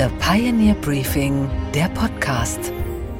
The 0.00 0.08
Pioneer 0.18 0.72
Briefing, 0.76 1.46
der 1.74 1.90
Podcast. 1.90 2.72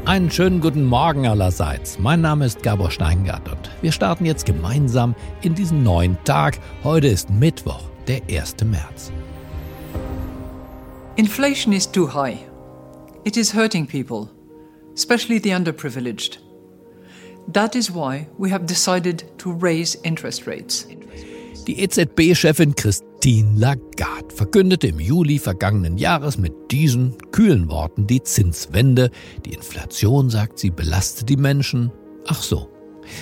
Einen 0.07 0.31
schönen 0.31 0.63
guten 0.63 0.83
Morgen 0.83 1.27
allerseits. 1.27 1.99
Mein 1.99 2.23
Name 2.23 2.47
ist 2.47 2.63
Gabor 2.63 2.91
Steingart 2.91 3.47
und 3.51 3.71
wir 3.83 3.93
starten 3.93 4.25
jetzt 4.25 4.47
gemeinsam 4.47 5.15
in 5.43 5.55
diesen 5.55 5.83
neuen 5.83 6.17
Tag. 6.25 6.59
Heute 6.83 7.09
ist 7.09 7.29
Mittwoch, 7.29 7.83
der 8.09 8.23
1. 8.31 8.65
März. 8.65 9.13
Inflation 11.17 11.75
is 11.75 11.87
too 11.87 12.09
high. 12.15 12.39
It 13.25 13.37
is 13.37 13.55
hurting 13.55 13.87
people, 13.87 14.31
especially 14.95 15.39
the 15.39 15.51
underprivileged. 15.51 16.39
That 17.53 17.75
is 17.75 17.95
why 17.95 18.27
we 18.39 18.51
have 18.51 18.65
decided 18.65 19.27
to 19.37 19.53
raise 19.53 19.99
interest 20.03 20.47
rates. 20.47 20.87
Die 21.67 21.81
EZB-Chefin 21.81 22.75
Christine 22.75 23.59
Lagarde 23.59 24.35
verkündete 24.35 24.89
im 24.89 24.99
Juli 24.99 25.39
vergangenen 25.39 25.99
Jahres 25.99 26.39
mit 26.39 26.53
diesen 26.71 27.17
kühlen 27.33 27.69
Worten 27.69 28.07
die 28.07 28.23
Zinswende. 28.23 29.11
Die 29.45 29.53
Inflation, 29.53 30.31
sagt 30.31 30.59
sie, 30.59 30.71
belastet 30.71 31.29
die 31.29 31.37
Menschen. 31.37 31.93
Ach 32.27 32.43
so. 32.43 32.69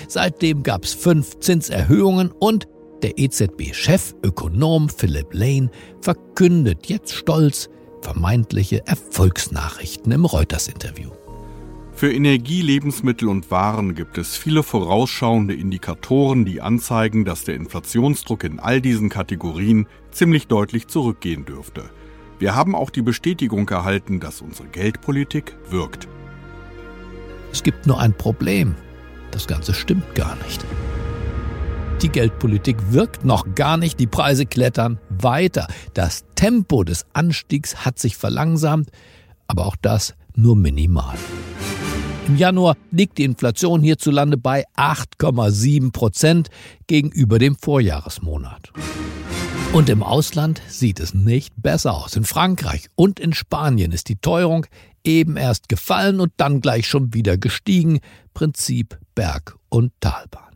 Seitdem 0.06 0.62
gab 0.62 0.84
es 0.84 0.94
fünf 0.94 1.38
Zinserhöhungen 1.40 2.30
und 2.30 2.68
der 3.02 3.18
EZB-Chefökonom 3.18 4.88
Philip 4.88 5.32
Lane 5.32 5.70
verkündet 6.00 6.86
jetzt 6.86 7.14
stolz 7.14 7.68
vermeintliche 8.02 8.86
Erfolgsnachrichten 8.86 10.12
im 10.12 10.24
Reuters-Interview. 10.24 11.10
Für 11.98 12.12
Energie, 12.12 12.62
Lebensmittel 12.62 13.26
und 13.26 13.50
Waren 13.50 13.96
gibt 13.96 14.18
es 14.18 14.36
viele 14.36 14.62
vorausschauende 14.62 15.52
Indikatoren, 15.52 16.44
die 16.44 16.60
anzeigen, 16.60 17.24
dass 17.24 17.42
der 17.42 17.56
Inflationsdruck 17.56 18.44
in 18.44 18.60
all 18.60 18.80
diesen 18.80 19.08
Kategorien 19.08 19.88
ziemlich 20.12 20.46
deutlich 20.46 20.86
zurückgehen 20.86 21.44
dürfte. 21.44 21.90
Wir 22.38 22.54
haben 22.54 22.76
auch 22.76 22.90
die 22.90 23.02
Bestätigung 23.02 23.68
erhalten, 23.68 24.20
dass 24.20 24.42
unsere 24.42 24.68
Geldpolitik 24.68 25.56
wirkt. 25.70 26.06
Es 27.50 27.64
gibt 27.64 27.88
nur 27.88 27.98
ein 27.98 28.16
Problem. 28.16 28.76
Das 29.32 29.48
Ganze 29.48 29.74
stimmt 29.74 30.14
gar 30.14 30.36
nicht. 30.44 30.64
Die 32.00 32.10
Geldpolitik 32.10 32.76
wirkt 32.92 33.24
noch 33.24 33.56
gar 33.56 33.76
nicht, 33.76 33.98
die 33.98 34.06
Preise 34.06 34.46
klettern 34.46 35.00
weiter. 35.08 35.66
Das 35.94 36.26
Tempo 36.36 36.84
des 36.84 37.06
Anstiegs 37.12 37.84
hat 37.84 37.98
sich 37.98 38.16
verlangsamt, 38.16 38.88
aber 39.48 39.66
auch 39.66 39.74
das 39.74 40.14
nur 40.36 40.54
minimal. 40.54 41.16
Im 42.28 42.36
Januar 42.36 42.76
liegt 42.90 43.16
die 43.16 43.24
Inflation 43.24 43.82
hierzulande 43.82 44.36
bei 44.36 44.64
8,7 44.76 45.92
Prozent 45.92 46.50
gegenüber 46.86 47.38
dem 47.38 47.56
Vorjahresmonat. 47.56 48.70
Und 49.72 49.88
im 49.88 50.02
Ausland 50.02 50.60
sieht 50.68 51.00
es 51.00 51.14
nicht 51.14 51.54
besser 51.56 51.94
aus. 51.94 52.16
In 52.16 52.24
Frankreich 52.24 52.88
und 52.96 53.18
in 53.18 53.32
Spanien 53.32 53.92
ist 53.92 54.10
die 54.10 54.16
Teuerung 54.16 54.66
eben 55.04 55.38
erst 55.38 55.70
gefallen 55.70 56.20
und 56.20 56.32
dann 56.36 56.60
gleich 56.60 56.86
schon 56.86 57.14
wieder 57.14 57.38
gestiegen. 57.38 58.00
Prinzip 58.34 58.98
Berg- 59.14 59.56
und 59.70 59.92
Talbahn. 60.00 60.48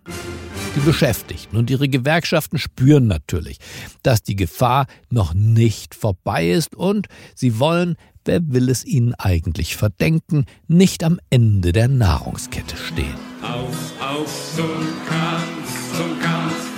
Die 0.77 0.81
Beschäftigten 0.81 1.57
und 1.57 1.71
ihre 1.71 1.89
Gewerkschaften 1.89 2.59
spüren 2.59 3.07
natürlich, 3.07 3.59
dass 4.03 4.23
die 4.23 4.37
Gefahr 4.37 4.87
noch 5.11 5.33
nicht 5.33 5.95
vorbei 5.95 6.51
ist 6.51 6.75
und 6.75 7.09
sie 7.35 7.59
wollen 7.59 7.97
wer 8.25 8.41
will 8.53 8.69
es 8.69 8.85
ihnen 8.85 9.15
eigentlich 9.15 9.77
verdenken, 9.77 10.47
nicht 10.69 11.05
am 11.05 11.19
Ende 11.31 11.73
der 11.73 11.89
Nahrungskette 11.89 12.77
stehen. 12.77 13.15
Auf, 13.43 13.93
auf 14.01 14.55
zum 14.57 14.67
Kampf, 15.09 15.97
zum 15.97 16.21
Kampf, 16.21 16.71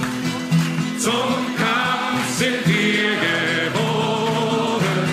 zum 0.99 1.57
Kampf 1.57 2.39
sind 2.39 2.67
wir 2.67 3.11
geboren. 3.71 5.09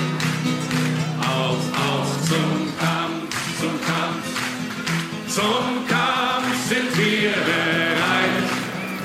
Auf, 1.19 1.61
auf 1.77 2.09
zum 2.27 2.51
Kampf, 2.79 3.35
zum 3.59 3.75
Kampf, 3.81 4.25
zum 5.27 5.87
Kampf 5.87 6.69
sind 6.69 6.97
wir 6.97 7.31
bereit. 7.31 8.49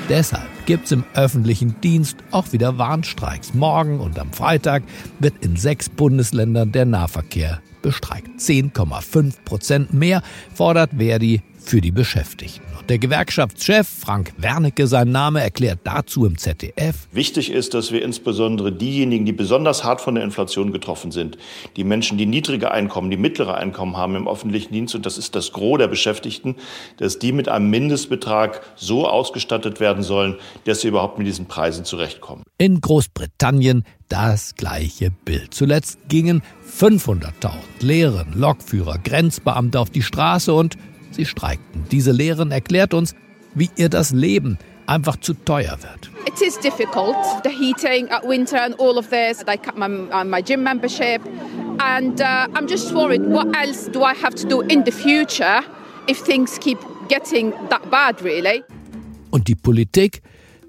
Deshalb 0.09 0.56
gibt 0.66 0.87
es 0.87 0.93
im 0.93 1.04
öffentlichen 1.15 1.81
Dienst 1.81 2.19
auch 2.32 2.53
wieder 2.53 2.77
Warnstreiks. 2.77 3.54
Morgen 3.54 4.00
und 4.00 4.19
am 4.19 4.32
Freitag 4.32 4.82
wird 5.21 5.44
in 5.44 5.56
sechs 5.56 5.88
Bundesländern 5.88 6.72
der 6.72 6.84
Nahverkehr 6.84 7.62
bestreikt. 7.82 8.28
10,5 8.41 9.34
Prozent 9.44 9.94
mehr 9.94 10.22
fordert 10.53 10.91
Verdi 10.99 11.43
für 11.66 11.81
die 11.81 11.91
Beschäftigten. 11.91 12.62
Der 12.88 12.99
Gewerkschaftschef 12.99 13.88
Frank 13.88 14.32
Wernicke, 14.37 14.87
sein 14.87 15.10
Name, 15.10 15.41
erklärt 15.41 15.81
dazu 15.82 16.25
im 16.25 16.38
ZDF. 16.38 17.09
Wichtig 17.10 17.50
ist, 17.50 17.75
dass 17.75 17.91
wir 17.91 18.00
insbesondere 18.00 18.71
diejenigen, 18.71 19.25
die 19.25 19.32
besonders 19.32 19.82
hart 19.82 20.00
von 20.00 20.15
der 20.15 20.22
Inflation 20.22 20.71
getroffen 20.71 21.10
sind, 21.10 21.37
die 21.76 21.82
Menschen, 21.82 22.16
die 22.16 22.26
niedrige 22.26 22.71
Einkommen, 22.71 23.10
die 23.10 23.16
mittlere 23.16 23.56
Einkommen 23.56 23.97
haben 23.97 24.15
im 24.15 24.28
öffentlichen 24.28 24.72
Dienst, 24.72 24.94
und 24.94 25.05
das 25.05 25.19
ist 25.19 25.34
das 25.34 25.53
Gros 25.53 25.78
der 25.78 25.88
Beschäftigten, 25.88 26.55
dass 26.99 27.19
die 27.19 27.32
mit 27.32 27.49
einem 27.49 27.71
Mindestbetrag 27.71 28.62
so 28.76 29.09
ausgestattet 29.09 29.81
werden 29.81 30.05
sollen, 30.05 30.37
dass 30.65 30.82
sie 30.82 30.88
überhaupt 30.88 31.19
mit 31.19 31.26
diesen 31.26 31.47
Preisen 31.47 31.84
zurechtkommen. 31.84 32.44
In 32.59 32.81
Großbritannien 32.81 33.84
das 34.09 34.55
gleiche 34.55 35.10
Bild. 35.10 35.53
Zuletzt 35.53 35.99
gingen 36.09 36.43
500.000 36.78 37.50
Lehrerinnen, 37.81 38.38
Lokführer, 38.38 38.99
Grenzbeamte 38.99 39.81
auf 39.81 39.91
die 39.91 40.03
Straße 40.03 40.55
und 40.55 40.76
Sie 41.16 41.25
streikten. 41.25 41.84
Diese 41.91 42.12
Lehrerin 42.12 42.50
erklärt 42.50 42.93
uns, 42.93 43.15
wie 43.54 43.71
ihr 43.77 43.88
das 43.88 44.12
Leben 44.12 44.59
einfach 44.87 45.16
zu 45.16 45.32
teuer 45.32 45.78
wird. 45.82 46.10
It 46.27 46.41
is 46.43 46.59
difficult, 46.59 47.16
the 47.43 47.50
heating 47.50 48.09
at 48.10 48.22
winter 48.22 48.62
and 48.62 48.78
all 48.78 48.99
of 48.99 49.09
this. 49.09 49.43
I 49.49 49.56
cut 49.56 49.76
my, 49.76 49.88
my 49.88 50.43
gym 50.43 50.62
membership 50.62 51.22
and 51.78 52.21
uh, 52.21 52.47
I'm 52.55 52.69
just 52.69 52.93
worried 52.93 53.22
what 53.22 53.47
else 53.56 53.91
do 53.91 54.03
I 54.03 54.15
have 54.15 54.34
to 54.37 54.47
do 54.47 54.60
in 54.62 54.84
the 54.84 54.93
future 54.93 55.62
if 56.06 56.19
things 56.19 56.59
keep 56.59 56.78
getting 57.09 57.53
that 57.71 57.91
bad 57.91 58.22
really. 58.22 58.62
Und 59.31 59.49
die 59.49 59.55
Politik 59.55 60.22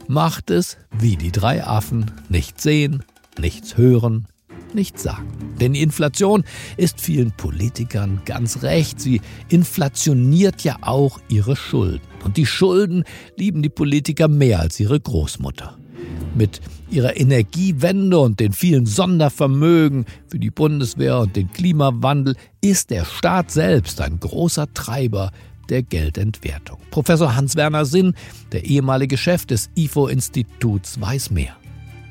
macht 0.07 0.49
es 0.49 0.77
wie 0.97 1.17
die 1.17 1.31
drei 1.31 1.63
Affen, 1.63 2.11
nichts 2.29 2.63
sehen, 2.63 3.03
nichts 3.37 3.77
hören, 3.77 4.27
nichts 4.73 5.03
sagen. 5.03 5.27
Denn 5.59 5.73
die 5.73 5.81
Inflation 5.81 6.43
ist 6.77 7.01
vielen 7.01 7.31
Politikern 7.31 8.21
ganz 8.25 8.63
recht. 8.63 8.99
Sie 8.99 9.21
inflationiert 9.49 10.63
ja 10.63 10.77
auch 10.81 11.19
ihre 11.29 11.55
Schulden. 11.55 12.01
Und 12.23 12.37
die 12.37 12.45
Schulden 12.45 13.03
lieben 13.35 13.61
die 13.61 13.69
Politiker 13.69 14.27
mehr 14.27 14.59
als 14.59 14.79
ihre 14.79 14.99
Großmutter. 14.99 15.77
Mit 16.35 16.61
ihrer 16.89 17.17
Energiewende 17.17 18.19
und 18.19 18.39
den 18.39 18.53
vielen 18.53 18.85
Sondervermögen 18.85 20.05
für 20.27 20.39
die 20.39 20.51
Bundeswehr 20.51 21.19
und 21.19 21.35
den 21.35 21.51
Klimawandel 21.51 22.35
ist 22.61 22.91
der 22.91 23.05
Staat 23.05 23.51
selbst 23.51 24.01
ein 24.01 24.19
großer 24.19 24.71
Treiber 24.73 25.31
der 25.69 25.83
Geldentwertung. 25.83 26.79
Professor 26.91 27.35
Hans-Werner 27.35 27.85
Sinn, 27.85 28.13
der 28.51 28.65
ehemalige 28.65 29.17
Chef 29.17 29.45
des 29.45 29.69
IFO-Instituts, 29.75 30.99
weiß 31.01 31.31
mehr. 31.31 31.55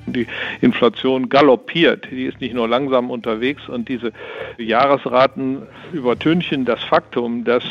Die 0.06 0.26
Inflation 0.60 1.28
galoppiert, 1.28 2.08
die 2.10 2.24
ist 2.24 2.40
nicht 2.40 2.54
nur 2.54 2.68
langsam 2.68 3.10
unterwegs 3.10 3.68
und 3.68 3.88
diese 3.88 4.12
Jahresraten 4.58 5.62
übertünchen 5.92 6.64
das 6.64 6.82
Faktum, 6.84 7.44
dass 7.44 7.64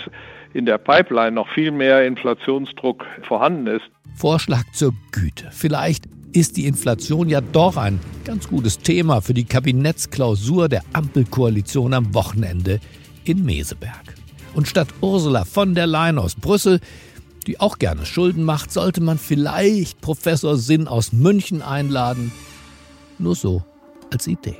in 0.53 0.65
der 0.65 0.77
Pipeline 0.77 1.31
noch 1.31 1.49
viel 1.49 1.71
mehr 1.71 2.05
Inflationsdruck 2.05 3.05
vorhanden 3.23 3.67
ist. 3.67 3.85
Vorschlag 4.15 4.63
zur 4.73 4.93
Güte. 5.11 5.49
Vielleicht 5.51 6.05
ist 6.31 6.57
die 6.57 6.65
Inflation 6.65 7.29
ja 7.29 7.41
doch 7.41 7.77
ein 7.77 7.99
ganz 8.25 8.47
gutes 8.47 8.79
Thema 8.79 9.21
für 9.21 9.33
die 9.33 9.45
Kabinettsklausur 9.45 10.69
der 10.69 10.83
Ampelkoalition 10.93 11.93
am 11.93 12.13
Wochenende 12.13 12.79
in 13.23 13.45
Meseberg. 13.45 14.15
Und 14.53 14.67
statt 14.67 14.87
Ursula 15.01 15.45
von 15.45 15.75
der 15.75 15.87
Leyen 15.87 16.17
aus 16.17 16.35
Brüssel 16.35 16.79
die 17.47 17.59
auch 17.59 17.79
gerne 17.79 18.05
Schulden 18.05 18.43
macht, 18.43 18.71
sollte 18.71 19.01
man 19.01 19.17
vielleicht 19.17 20.01
Professor 20.01 20.57
Sinn 20.57 20.87
aus 20.87 21.13
München 21.13 21.61
einladen. 21.61 22.31
Nur 23.19 23.35
so 23.35 23.63
als 24.11 24.27
Idee. 24.27 24.57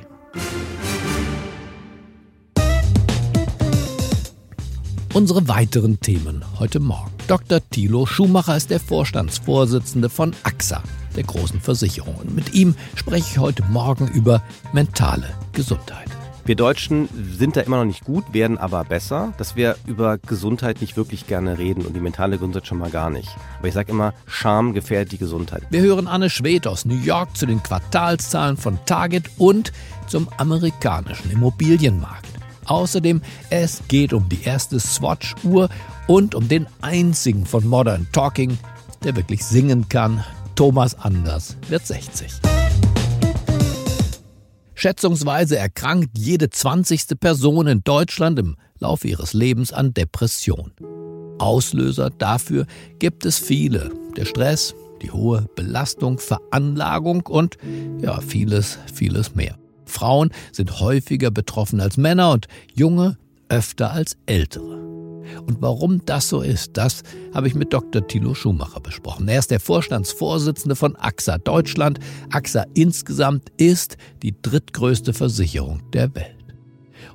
Unsere 5.12 5.48
weiteren 5.48 5.98
Themen 6.00 6.44
heute 6.58 6.78
Morgen. 6.78 7.10
Dr. 7.26 7.60
Thilo 7.70 8.04
Schumacher 8.04 8.56
ist 8.56 8.68
der 8.68 8.80
Vorstandsvorsitzende 8.80 10.10
von 10.10 10.34
AXA, 10.42 10.82
der 11.16 11.22
großen 11.22 11.58
Versicherung. 11.60 12.16
Und 12.16 12.34
mit 12.34 12.52
ihm 12.52 12.74
spreche 12.94 13.26
ich 13.30 13.38
heute 13.38 13.64
Morgen 13.64 14.08
über 14.08 14.42
mentale 14.74 15.28
Gesundheit. 15.52 16.08
Wir 16.46 16.54
Deutschen 16.54 17.08
sind 17.36 17.56
da 17.56 17.62
immer 17.62 17.78
noch 17.78 17.84
nicht 17.84 18.04
gut, 18.04 18.32
werden 18.32 18.56
aber 18.56 18.84
besser, 18.84 19.32
dass 19.36 19.56
wir 19.56 19.74
über 19.84 20.16
Gesundheit 20.16 20.80
nicht 20.80 20.96
wirklich 20.96 21.26
gerne 21.26 21.58
reden 21.58 21.84
und 21.84 21.96
die 21.96 22.00
mentale 22.00 22.36
Gesundheit 22.36 22.68
schon 22.68 22.78
mal 22.78 22.88
gar 22.88 23.10
nicht. 23.10 23.28
Aber 23.58 23.66
ich 23.66 23.74
sage 23.74 23.90
immer, 23.90 24.14
Scham 24.28 24.72
gefährdet 24.72 25.10
die 25.10 25.18
Gesundheit. 25.18 25.64
Wir 25.70 25.80
hören 25.80 26.06
Anne 26.06 26.30
Schwed 26.30 26.68
aus 26.68 26.84
New 26.84 26.98
York 26.98 27.36
zu 27.36 27.46
den 27.46 27.60
Quartalszahlen 27.64 28.56
von 28.56 28.78
Target 28.86 29.28
und 29.38 29.72
zum 30.06 30.28
amerikanischen 30.36 31.32
Immobilienmarkt. 31.32 32.28
Außerdem, 32.66 33.22
es 33.50 33.82
geht 33.88 34.12
um 34.12 34.28
die 34.28 34.44
erste 34.44 34.78
Swatch-Uhr 34.78 35.68
und 36.06 36.36
um 36.36 36.46
den 36.46 36.68
einzigen 36.80 37.44
von 37.44 37.66
Modern 37.66 38.06
Talking, 38.12 38.56
der 39.02 39.16
wirklich 39.16 39.44
singen 39.44 39.88
kann. 39.88 40.22
Thomas 40.54 40.94
Anders 40.94 41.56
wird 41.68 41.84
60. 41.84 42.55
Schätzungsweise 44.76 45.56
erkrankt 45.56 46.16
jede 46.16 46.50
zwanzigste 46.50 47.16
Person 47.16 47.66
in 47.66 47.82
Deutschland 47.82 48.38
im 48.38 48.56
Laufe 48.78 49.08
ihres 49.08 49.32
Lebens 49.32 49.72
an 49.72 49.94
Depression. 49.94 50.70
Auslöser 51.38 52.10
dafür 52.10 52.66
gibt 52.98 53.24
es 53.24 53.38
viele. 53.38 53.90
Der 54.16 54.26
Stress, 54.26 54.74
die 55.02 55.10
hohe 55.10 55.48
Belastung, 55.56 56.18
Veranlagung 56.18 57.22
und 57.26 57.56
ja, 58.00 58.20
vieles, 58.20 58.78
vieles 58.92 59.34
mehr. 59.34 59.56
Frauen 59.86 60.30
sind 60.52 60.78
häufiger 60.78 61.30
betroffen 61.30 61.80
als 61.80 61.96
Männer 61.96 62.32
und 62.32 62.46
Junge 62.74 63.16
öfter 63.48 63.92
als 63.92 64.18
Ältere. 64.26 64.95
Und 65.46 65.60
warum 65.60 66.04
das 66.04 66.28
so 66.28 66.42
ist, 66.42 66.76
das 66.76 67.02
habe 67.34 67.48
ich 67.48 67.54
mit 67.54 67.72
Dr. 67.72 68.06
Thilo 68.06 68.34
Schumacher 68.34 68.80
besprochen. 68.80 69.28
Er 69.28 69.38
ist 69.38 69.50
der 69.50 69.60
Vorstandsvorsitzende 69.60 70.76
von 70.76 70.96
AXA 70.96 71.38
Deutschland. 71.38 71.98
AXA 72.30 72.64
insgesamt 72.74 73.50
ist 73.56 73.96
die 74.22 74.34
drittgrößte 74.40 75.12
Versicherung 75.12 75.80
der 75.92 76.14
Welt. 76.14 76.36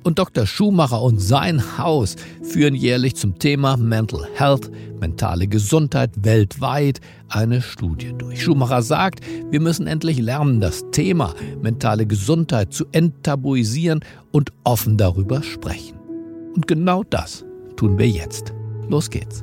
Und 0.04 0.18
Dr. 0.18 0.46
Schumacher 0.46 1.00
und 1.00 1.20
sein 1.20 1.78
Haus 1.78 2.16
führen 2.42 2.74
jährlich 2.74 3.14
zum 3.14 3.38
Thema 3.38 3.76
Mental 3.76 4.26
Health, 4.34 4.70
mentale 5.00 5.46
Gesundheit 5.46 6.10
weltweit 6.16 7.00
eine 7.28 7.62
Studie 7.62 8.12
durch. 8.16 8.42
Schumacher 8.42 8.82
sagt, 8.82 9.20
wir 9.50 9.60
müssen 9.60 9.86
endlich 9.86 10.18
lernen, 10.18 10.60
das 10.60 10.84
Thema 10.90 11.34
mentale 11.60 12.06
Gesundheit 12.06 12.72
zu 12.72 12.84
enttabuisieren 12.92 14.00
und 14.32 14.52
offen 14.64 14.96
darüber 14.96 15.42
sprechen. 15.42 15.98
Und 16.54 16.66
genau 16.66 17.04
das 17.04 17.44
tun 17.82 17.98
wir 17.98 18.08
jetzt. 18.08 18.54
Los 18.88 19.10
geht's. 19.10 19.42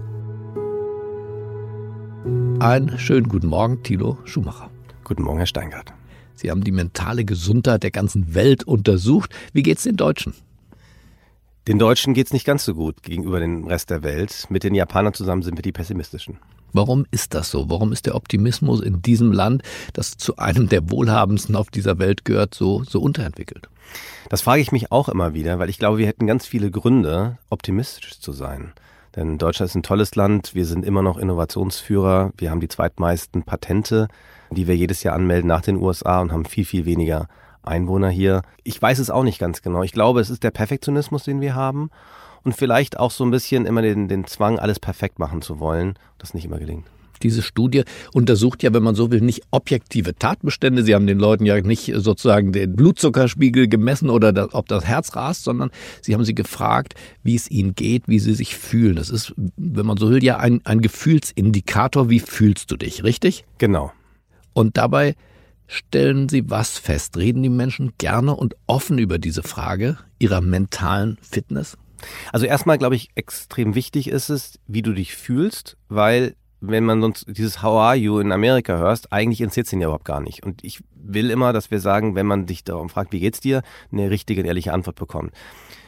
Einen 2.61 2.97
schönen 2.97 3.27
guten 3.27 3.47
Morgen, 3.47 3.83
Thilo 3.83 4.17
Schumacher. 4.23 4.71
Guten 5.03 5.23
Morgen, 5.23 5.39
Herr 5.39 5.45
Steingart. 5.45 5.91
Sie 6.35 6.49
haben 6.49 6.63
die 6.63 6.71
mentale 6.71 7.25
Gesundheit 7.25 7.83
der 7.83 7.91
ganzen 7.91 8.33
Welt 8.33 8.63
untersucht. 8.63 9.35
Wie 9.51 9.61
geht's 9.61 9.83
den 9.83 9.97
Deutschen? 9.97 10.33
Den 11.67 11.79
Deutschen 11.79 12.13
geht 12.13 12.27
es 12.27 12.33
nicht 12.33 12.45
ganz 12.45 12.63
so 12.63 12.75
gut 12.75 13.03
gegenüber 13.03 13.41
dem 13.41 13.67
Rest 13.67 13.89
der 13.89 14.03
Welt. 14.03 14.45
Mit 14.47 14.63
den 14.63 14.73
Japanern 14.73 15.13
zusammen 15.13 15.41
sind 15.41 15.57
wir 15.57 15.61
die 15.61 15.73
pessimistischen. 15.73 16.37
Warum 16.73 17.05
ist 17.11 17.33
das 17.33 17.51
so? 17.51 17.69
Warum 17.69 17.91
ist 17.91 18.05
der 18.05 18.15
Optimismus 18.15 18.81
in 18.81 19.01
diesem 19.01 19.31
Land, 19.31 19.63
das 19.93 20.17
zu 20.17 20.37
einem 20.37 20.69
der 20.69 20.89
wohlhabendsten 20.89 21.55
auf 21.55 21.69
dieser 21.69 21.99
Welt 21.99 22.25
gehört, 22.25 22.53
so, 22.53 22.83
so 22.83 23.01
unterentwickelt? 23.01 23.69
Das 24.29 24.41
frage 24.41 24.61
ich 24.61 24.71
mich 24.71 24.91
auch 24.91 25.09
immer 25.09 25.33
wieder, 25.33 25.59
weil 25.59 25.69
ich 25.69 25.79
glaube, 25.79 25.97
wir 25.97 26.07
hätten 26.07 26.27
ganz 26.27 26.45
viele 26.45 26.69
Gründe, 26.69 27.37
optimistisch 27.49 28.19
zu 28.19 28.31
sein. 28.31 28.73
Denn 29.15 29.39
Deutschland 29.39 29.69
ist 29.69 29.75
ein 29.75 29.83
tolles 29.83 30.15
Land, 30.15 30.53
wir 30.53 30.65
sind 30.65 30.85
immer 30.85 31.01
noch 31.01 31.17
Innovationsführer, 31.17 32.31
wir 32.37 32.51
haben 32.51 32.59
die 32.59 32.67
zweitmeisten 32.67 33.43
Patente, 33.43 34.07
die 34.51 34.67
wir 34.67 34.75
jedes 34.75 35.01
Jahr 35.03 35.15
anmelden 35.15 35.47
nach 35.47 35.61
den 35.61 35.77
USA 35.77 36.21
und 36.21 36.31
haben 36.31 36.45
viel, 36.45 36.65
viel 36.65 36.85
weniger 36.85 37.27
Einwohner 37.63 38.09
hier. 38.09 38.43
Ich 38.63 38.79
weiß 38.81 38.99
es 38.99 39.09
auch 39.09 39.23
nicht 39.23 39.39
ganz 39.39 39.61
genau. 39.61 39.83
Ich 39.83 39.91
glaube, 39.91 40.21
es 40.21 40.29
ist 40.29 40.43
der 40.43 40.51
Perfektionismus, 40.51 41.23
den 41.23 41.41
wir 41.41 41.55
haben 41.55 41.89
und 42.43 42.55
vielleicht 42.55 42.99
auch 42.99 43.11
so 43.11 43.23
ein 43.23 43.31
bisschen 43.31 43.65
immer 43.65 43.81
den, 43.81 44.07
den 44.07 44.25
Zwang, 44.25 44.59
alles 44.59 44.79
perfekt 44.79 45.19
machen 45.19 45.41
zu 45.41 45.59
wollen, 45.59 45.95
das 46.17 46.33
nicht 46.33 46.45
immer 46.45 46.59
gelingt. 46.59 46.85
Diese 47.21 47.41
Studie 47.41 47.83
untersucht 48.13 48.63
ja, 48.63 48.73
wenn 48.73 48.83
man 48.83 48.95
so 48.95 49.11
will, 49.11 49.21
nicht 49.21 49.41
objektive 49.51 50.15
Tatbestände. 50.15 50.83
Sie 50.83 50.95
haben 50.95 51.07
den 51.07 51.19
Leuten 51.19 51.45
ja 51.45 51.59
nicht 51.59 51.91
sozusagen 51.95 52.51
den 52.51 52.75
Blutzuckerspiegel 52.75 53.67
gemessen 53.67 54.09
oder 54.09 54.31
das, 54.31 54.53
ob 54.53 54.67
das 54.67 54.85
Herz 54.85 55.15
rast, 55.15 55.43
sondern 55.43 55.69
Sie 56.01 56.13
haben 56.13 56.23
sie 56.23 56.35
gefragt, 56.35 56.95
wie 57.23 57.35
es 57.35 57.49
ihnen 57.51 57.75
geht, 57.75 58.07
wie 58.07 58.19
sie 58.19 58.33
sich 58.33 58.55
fühlen. 58.55 58.95
Das 58.95 59.09
ist, 59.09 59.33
wenn 59.57 59.85
man 59.85 59.97
so 59.97 60.09
will, 60.09 60.23
ja 60.23 60.37
ein, 60.37 60.61
ein 60.63 60.81
Gefühlsindikator. 60.81 62.09
Wie 62.09 62.19
fühlst 62.19 62.71
du 62.71 62.77
dich, 62.77 63.03
richtig? 63.03 63.45
Genau. 63.57 63.91
Und 64.53 64.77
dabei 64.77 65.15
stellen 65.67 66.29
Sie 66.29 66.49
was 66.49 66.77
fest? 66.77 67.17
Reden 67.17 67.43
die 67.43 67.49
Menschen 67.49 67.93
gerne 67.97 68.35
und 68.35 68.55
offen 68.65 68.97
über 68.97 69.19
diese 69.19 69.43
Frage 69.43 69.97
ihrer 70.19 70.41
mentalen 70.41 71.17
Fitness? 71.21 71.77
Also 72.31 72.45
erstmal 72.45 72.77
glaube 72.77 72.95
ich, 72.95 73.09
extrem 73.15 73.75
wichtig 73.75 74.09
ist 74.09 74.29
es, 74.29 74.59
wie 74.67 74.81
du 74.81 74.93
dich 74.93 75.15
fühlst, 75.15 75.77
weil 75.87 76.35
wenn 76.61 76.83
man 76.83 77.01
sonst 77.01 77.25
dieses 77.27 77.61
How 77.61 77.79
are 77.79 77.95
you 77.95 78.19
in 78.19 78.31
Amerika 78.31 78.77
hörst, 78.77 79.13
eigentlich 79.13 79.41
interessiert 79.41 79.67
es 79.67 79.73
ihn 79.73 79.81
ja 79.81 79.87
überhaupt 79.87 80.05
gar 80.05 80.19
nicht. 80.19 80.45
Und 80.45 80.63
ich 80.63 80.81
will 80.93 81.29
immer, 81.29 81.53
dass 81.53 81.71
wir 81.71 81.79
sagen, 81.79 82.15
wenn 82.15 82.25
man 82.25 82.45
dich 82.45 82.63
darum 82.63 82.89
fragt, 82.89 83.13
wie 83.13 83.19
geht's 83.19 83.39
dir, 83.39 83.61
eine 83.91 84.09
richtige 84.09 84.41
und 84.41 84.47
ehrliche 84.47 84.73
Antwort 84.73 84.97
bekommen. 84.97 85.31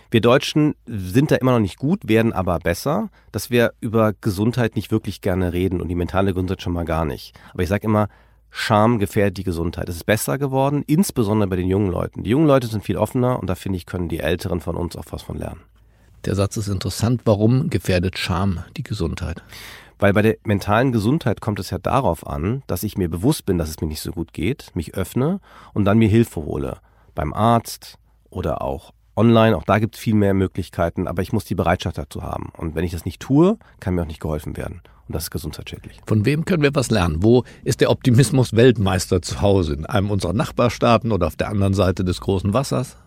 Wir 0.10 0.22
Deutschen 0.22 0.76
sind 0.86 1.32
da 1.32 1.36
immer 1.36 1.54
noch 1.54 1.60
nicht 1.60 1.78
gut, 1.78 2.08
werden 2.08 2.34
aber 2.34 2.60
besser, 2.60 3.10
dass 3.32 3.50
wir 3.50 3.74
über 3.80 4.14
Gesundheit 4.20 4.76
nicht 4.76 4.92
wirklich 4.92 5.22
gerne 5.22 5.54
reden 5.54 5.80
und 5.80 5.88
die 5.88 5.96
mentale 5.96 6.34
Gesundheit 6.34 6.62
schon 6.62 6.74
mal 6.74 6.86
gar 6.86 7.06
nicht. 7.06 7.34
Aber 7.54 7.64
ich 7.64 7.70
sage 7.70 7.86
immer, 7.86 8.08
Scham 8.54 9.00
gefährdet 9.00 9.38
die 9.38 9.46
Gesundheit. 9.46 9.88
Es 9.88 9.96
ist 9.96 10.04
besser 10.04 10.38
geworden, 10.38 10.84
insbesondere 10.86 11.48
bei 11.48 11.56
den 11.56 11.70
jungen 11.70 11.90
Leuten. 11.90 12.24
Die 12.24 12.32
jungen 12.32 12.48
Leute 12.48 12.68
sind 12.68 12.84
viel 12.84 12.98
offener 12.98 13.40
und 13.40 13.50
da 13.50 13.56
finde 13.56 13.78
ich, 13.78 13.86
können 13.86 14.10
die 14.10 14.20
Älteren 14.20 14.60
von 14.60 14.76
uns 14.76 14.98
auch 14.98 15.06
was 15.12 15.22
von 15.22 15.38
lernen. 15.38 15.62
Der 16.26 16.36
Satz 16.36 16.56
ist 16.58 16.68
interessant. 16.68 17.22
Warum 17.26 17.70
gefährdet 17.72 18.18
Scham 18.20 18.64
die 18.78 18.84
Gesundheit? 18.84 19.42
Weil 19.98 20.14
bei 20.14 20.22
der 20.22 20.38
mentalen 20.44 20.92
Gesundheit 20.92 21.42
kommt 21.42 21.60
es 21.60 21.72
ja 21.72 21.80
darauf 21.80 22.28
an, 22.28 22.62
dass 22.68 22.84
ich 22.84 22.98
mir 22.98 23.10
bewusst 23.10 23.46
bin, 23.46 23.58
dass 23.58 23.70
es 23.70 23.82
mir 23.82 23.88
nicht 23.88 24.02
so 24.02 24.12
gut 24.12 24.32
geht, 24.34 24.68
mich 24.76 24.94
öffne 24.94 25.40
und 25.74 25.86
dann 25.86 25.98
mir 25.98 26.10
Hilfe 26.10 26.42
hole. 26.42 26.78
Beim 27.16 27.34
Arzt 27.34 27.98
oder 28.30 28.62
auch 28.62 28.94
online, 29.16 29.58
auch 29.58 29.64
da 29.64 29.80
gibt 29.80 29.96
es 29.96 30.02
viel 30.02 30.14
mehr 30.14 30.34
Möglichkeiten, 30.34 31.08
aber 31.08 31.22
ich 31.22 31.34
muss 31.34 31.46
die 31.46 31.56
Bereitschaft 31.56 31.98
dazu 31.98 32.24
haben. 32.24 32.52
Und 32.56 32.76
wenn 32.76 32.86
ich 32.86 32.92
das 32.92 33.06
nicht 33.06 33.20
tue, 33.20 33.58
kann 33.80 33.96
mir 33.96 34.04
auch 34.04 34.08
nicht 34.08 34.22
geholfen 34.22 34.58
werden. 34.58 34.82
Und 35.08 35.16
das 35.16 35.24
ist 35.24 35.32
gesundheitsschädlich. 35.32 36.00
Von 36.06 36.26
wem 36.26 36.46
können 36.46 36.64
wir 36.64 36.74
was 36.76 36.92
lernen? 36.92 37.18
Wo 37.22 37.44
ist 37.64 37.82
der 37.82 37.90
Optimismus 37.90 38.56
Weltmeister 38.56 39.22
zu 39.22 39.42
Hause? 39.42 39.74
In 39.74 39.86
einem 39.86 40.12
unserer 40.12 40.34
Nachbarstaaten 40.34 41.12
oder 41.12 41.28
auf 41.28 41.36
der 41.36 41.50
anderen 41.50 41.74
Seite 41.74 42.04
des 42.04 42.22
großen 42.22 42.54
Wassers? 42.54 42.98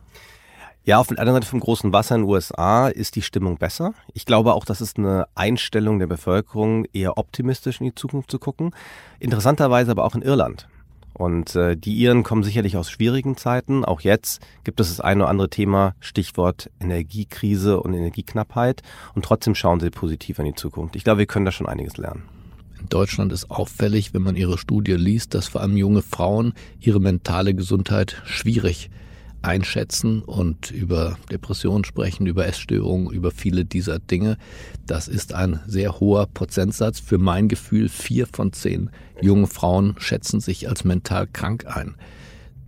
Ja, 0.86 0.98
auf 0.98 1.06
der 1.08 1.19
anderen 1.19 1.36
Seite 1.36 1.46
vom 1.46 1.60
großen 1.60 1.94
Wasser 1.94 2.14
in 2.14 2.22
den 2.22 2.31
USA 2.31 2.88
ist 2.88 3.16
die 3.16 3.22
Stimmung 3.22 3.56
besser. 3.56 3.94
Ich 4.12 4.26
glaube 4.26 4.52
auch, 4.52 4.66
das 4.66 4.82
ist 4.82 4.98
eine 4.98 5.26
Einstellung 5.34 5.98
der 5.98 6.06
Bevölkerung, 6.06 6.84
eher 6.92 7.16
optimistisch 7.16 7.81
in 7.81 7.86
die 7.86 7.94
Zukunft 7.94 8.31
zu 8.31 8.38
gucken. 8.38 8.75
Interessanterweise 9.19 9.92
aber 9.92 10.04
auch 10.04 10.14
in 10.14 10.20
Irland. 10.20 10.69
Und 11.14 11.56
äh, 11.56 11.75
die 11.75 11.94
Iren 11.94 12.22
kommen 12.22 12.42
sicherlich 12.42 12.76
aus 12.76 12.90
schwierigen 12.90 13.38
Zeiten. 13.38 13.82
Auch 13.86 14.02
jetzt 14.02 14.42
gibt 14.62 14.78
es 14.78 14.88
das 14.88 15.00
eine 15.00 15.22
oder 15.22 15.31
andere 15.31 15.48
Thema, 15.48 15.94
Stichwort 16.00 16.70
Energiekrise 16.81 17.81
und 17.81 17.94
Energieknappheit. 17.94 18.82
Und 19.14 19.25
trotzdem 19.25 19.54
schauen 19.54 19.81
sie 19.81 19.88
positiv 19.88 20.38
in 20.38 20.44
die 20.44 20.54
Zukunft. 20.54 20.96
Ich 20.96 21.04
glaube, 21.04 21.20
wir 21.20 21.26
können 21.26 21.46
da 21.46 21.52
schon 21.52 21.66
einiges 21.66 21.96
lernen. 21.96 22.25
In 22.78 22.90
Deutschland 22.90 23.32
ist 23.32 23.50
auffällig, 23.50 24.12
wenn 24.12 24.20
man 24.20 24.36
ihre 24.36 24.58
Studie 24.58 24.96
liest, 24.96 25.32
dass 25.32 25.48
vor 25.48 25.62
allem 25.62 25.78
junge 25.78 26.02
Frauen 26.02 26.52
ihre 26.78 27.00
mentale 27.00 27.54
Gesundheit 27.54 28.20
schwierig 28.26 28.90
einschätzen 29.44 30.23
und 30.23 30.70
über 30.70 31.17
Depressionen 31.31 31.85
sprechen, 31.85 32.27
über 32.27 32.46
Essstörungen, 32.46 33.13
über 33.13 33.31
viele 33.31 33.65
dieser 33.65 33.98
Dinge. 33.98 34.39
Das 34.86 35.08
ist 35.08 35.34
ein 35.34 35.60
sehr 35.67 36.01
hoher 36.01 36.27
Prozentsatz. 36.27 37.01
Für 37.01 37.19
mein 37.19 37.48
Gefühl, 37.48 37.89
vier 37.89 38.27
von 38.27 38.53
zehn 38.53 38.91
jungen 39.20 39.46
Frauen 39.46 39.94
schätzen 39.98 40.41
sich 40.41 40.69
als 40.69 40.84
mental 40.84 41.27
krank 41.27 41.67
ein. 41.67 41.94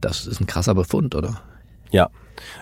Das 0.01 0.27
ist 0.27 0.41
ein 0.41 0.47
krasser 0.47 0.75
Befund, 0.75 1.15
oder? 1.15 1.41
Ja, 1.91 2.11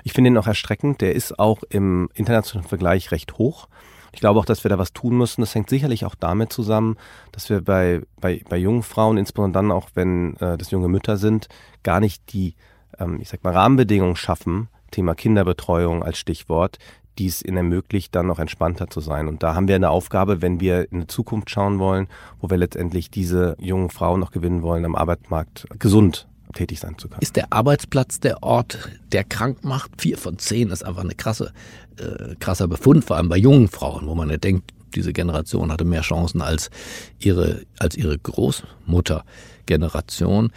ich 0.05 0.13
finde 0.13 0.31
ihn 0.31 0.39
auch 0.39 0.47
erschreckend. 0.47 1.01
Der 1.01 1.15
ist 1.15 1.39
auch 1.39 1.63
im 1.69 2.09
internationalen 2.15 2.69
Vergleich 2.69 3.11
recht 3.11 3.39
hoch. 3.39 3.69
Ich 4.13 4.21
glaube 4.21 4.39
auch, 4.39 4.45
dass 4.45 4.65
wir 4.65 4.69
da 4.69 4.79
was 4.79 4.93
tun 4.93 5.19
müssen. 5.19 5.41
Das 5.41 5.55
hängt 5.57 5.69
sicherlich 5.69 6.05
auch 6.05 6.15
damit 6.15 6.53
zusammen, 6.53 6.97
dass 7.33 7.51
wir 7.51 7.61
bei, 7.61 8.03
bei, 8.21 8.43
bei 8.49 8.57
jungen 8.57 8.85
Frauen, 8.85 9.17
insbesondere 9.17 9.61
dann 9.63 9.73
auch, 9.73 9.91
wenn 9.95 10.37
äh, 10.37 10.57
das 10.57 10.71
junge 10.71 10.89
Mütter 10.89 11.17
sind, 11.17 11.49
gar 11.83 11.99
nicht 11.99 12.33
die 12.33 12.55
ähm, 12.99 13.21
ich 13.21 13.29
sag 13.29 13.45
mal, 13.45 13.53
Rahmenbedingungen 13.53 14.17
schaffen, 14.17 14.69
Thema 14.91 15.15
Kinderbetreuung 15.15 16.03
als 16.03 16.19
Stichwort, 16.19 16.79
die 17.19 17.27
es 17.27 17.45
ihnen 17.45 17.59
ermöglicht, 17.59 18.15
dann 18.15 18.27
noch 18.27 18.39
entspannter 18.39 18.89
zu 18.89 19.01
sein. 19.01 19.29
Und 19.29 19.43
da 19.43 19.55
haben 19.55 19.69
wir 19.69 19.77
eine 19.77 19.91
Aufgabe, 19.91 20.43
wenn 20.43 20.61
wir 20.61 20.91
in 20.91 21.03
die 21.03 21.07
Zukunft 21.07 21.51
schauen 21.51 21.79
wollen, 21.79 22.09
wo 22.41 22.51
wir 22.51 22.57
letztendlich 22.57 23.11
diese 23.11 23.57
jungen 23.59 23.91
Frauen 23.91 24.21
noch 24.21 24.31
gewinnen 24.31 24.63
wollen, 24.63 24.85
am 24.85 24.97
Arbeitsmarkt 24.97 25.67
gesund 25.79 26.27
tätig 26.55 26.81
sein 26.81 26.99
zu 26.99 27.09
können. 27.09 27.21
Ist 27.21 27.37
der 27.37 27.53
Arbeitsplatz 27.53 28.19
der 28.21 28.43
Ort, 28.43 28.91
der 29.13 29.25
krank 29.25 29.65
macht? 29.65 30.01
Vier 30.01 30.17
von 30.19 30.39
zehn 30.39 30.71
ist 30.71 30.85
einfach 30.85 31.03
eine 31.03 31.15
krasse, 31.15 31.53
äh, 31.99 32.35
krasser 32.39 32.69
Befund, 32.69 33.05
vor 33.05 33.17
allem 33.17 33.29
bei 33.29 33.37
jungen 33.37 33.69
Frauen, 33.69 34.07
wo 34.07 34.15
man 34.15 34.31
ja 34.31 34.37
denkt, 34.37 34.71
diese 34.95 35.13
Generation 35.13 35.73
hatte 35.73 35.85
mehr 35.85 36.03
Chancen 36.03 36.41
als 36.41 36.71
ihre, 37.19 37.63
als 37.79 37.97
ihre 37.97 38.17
Großmuttergeneration. 38.19 40.53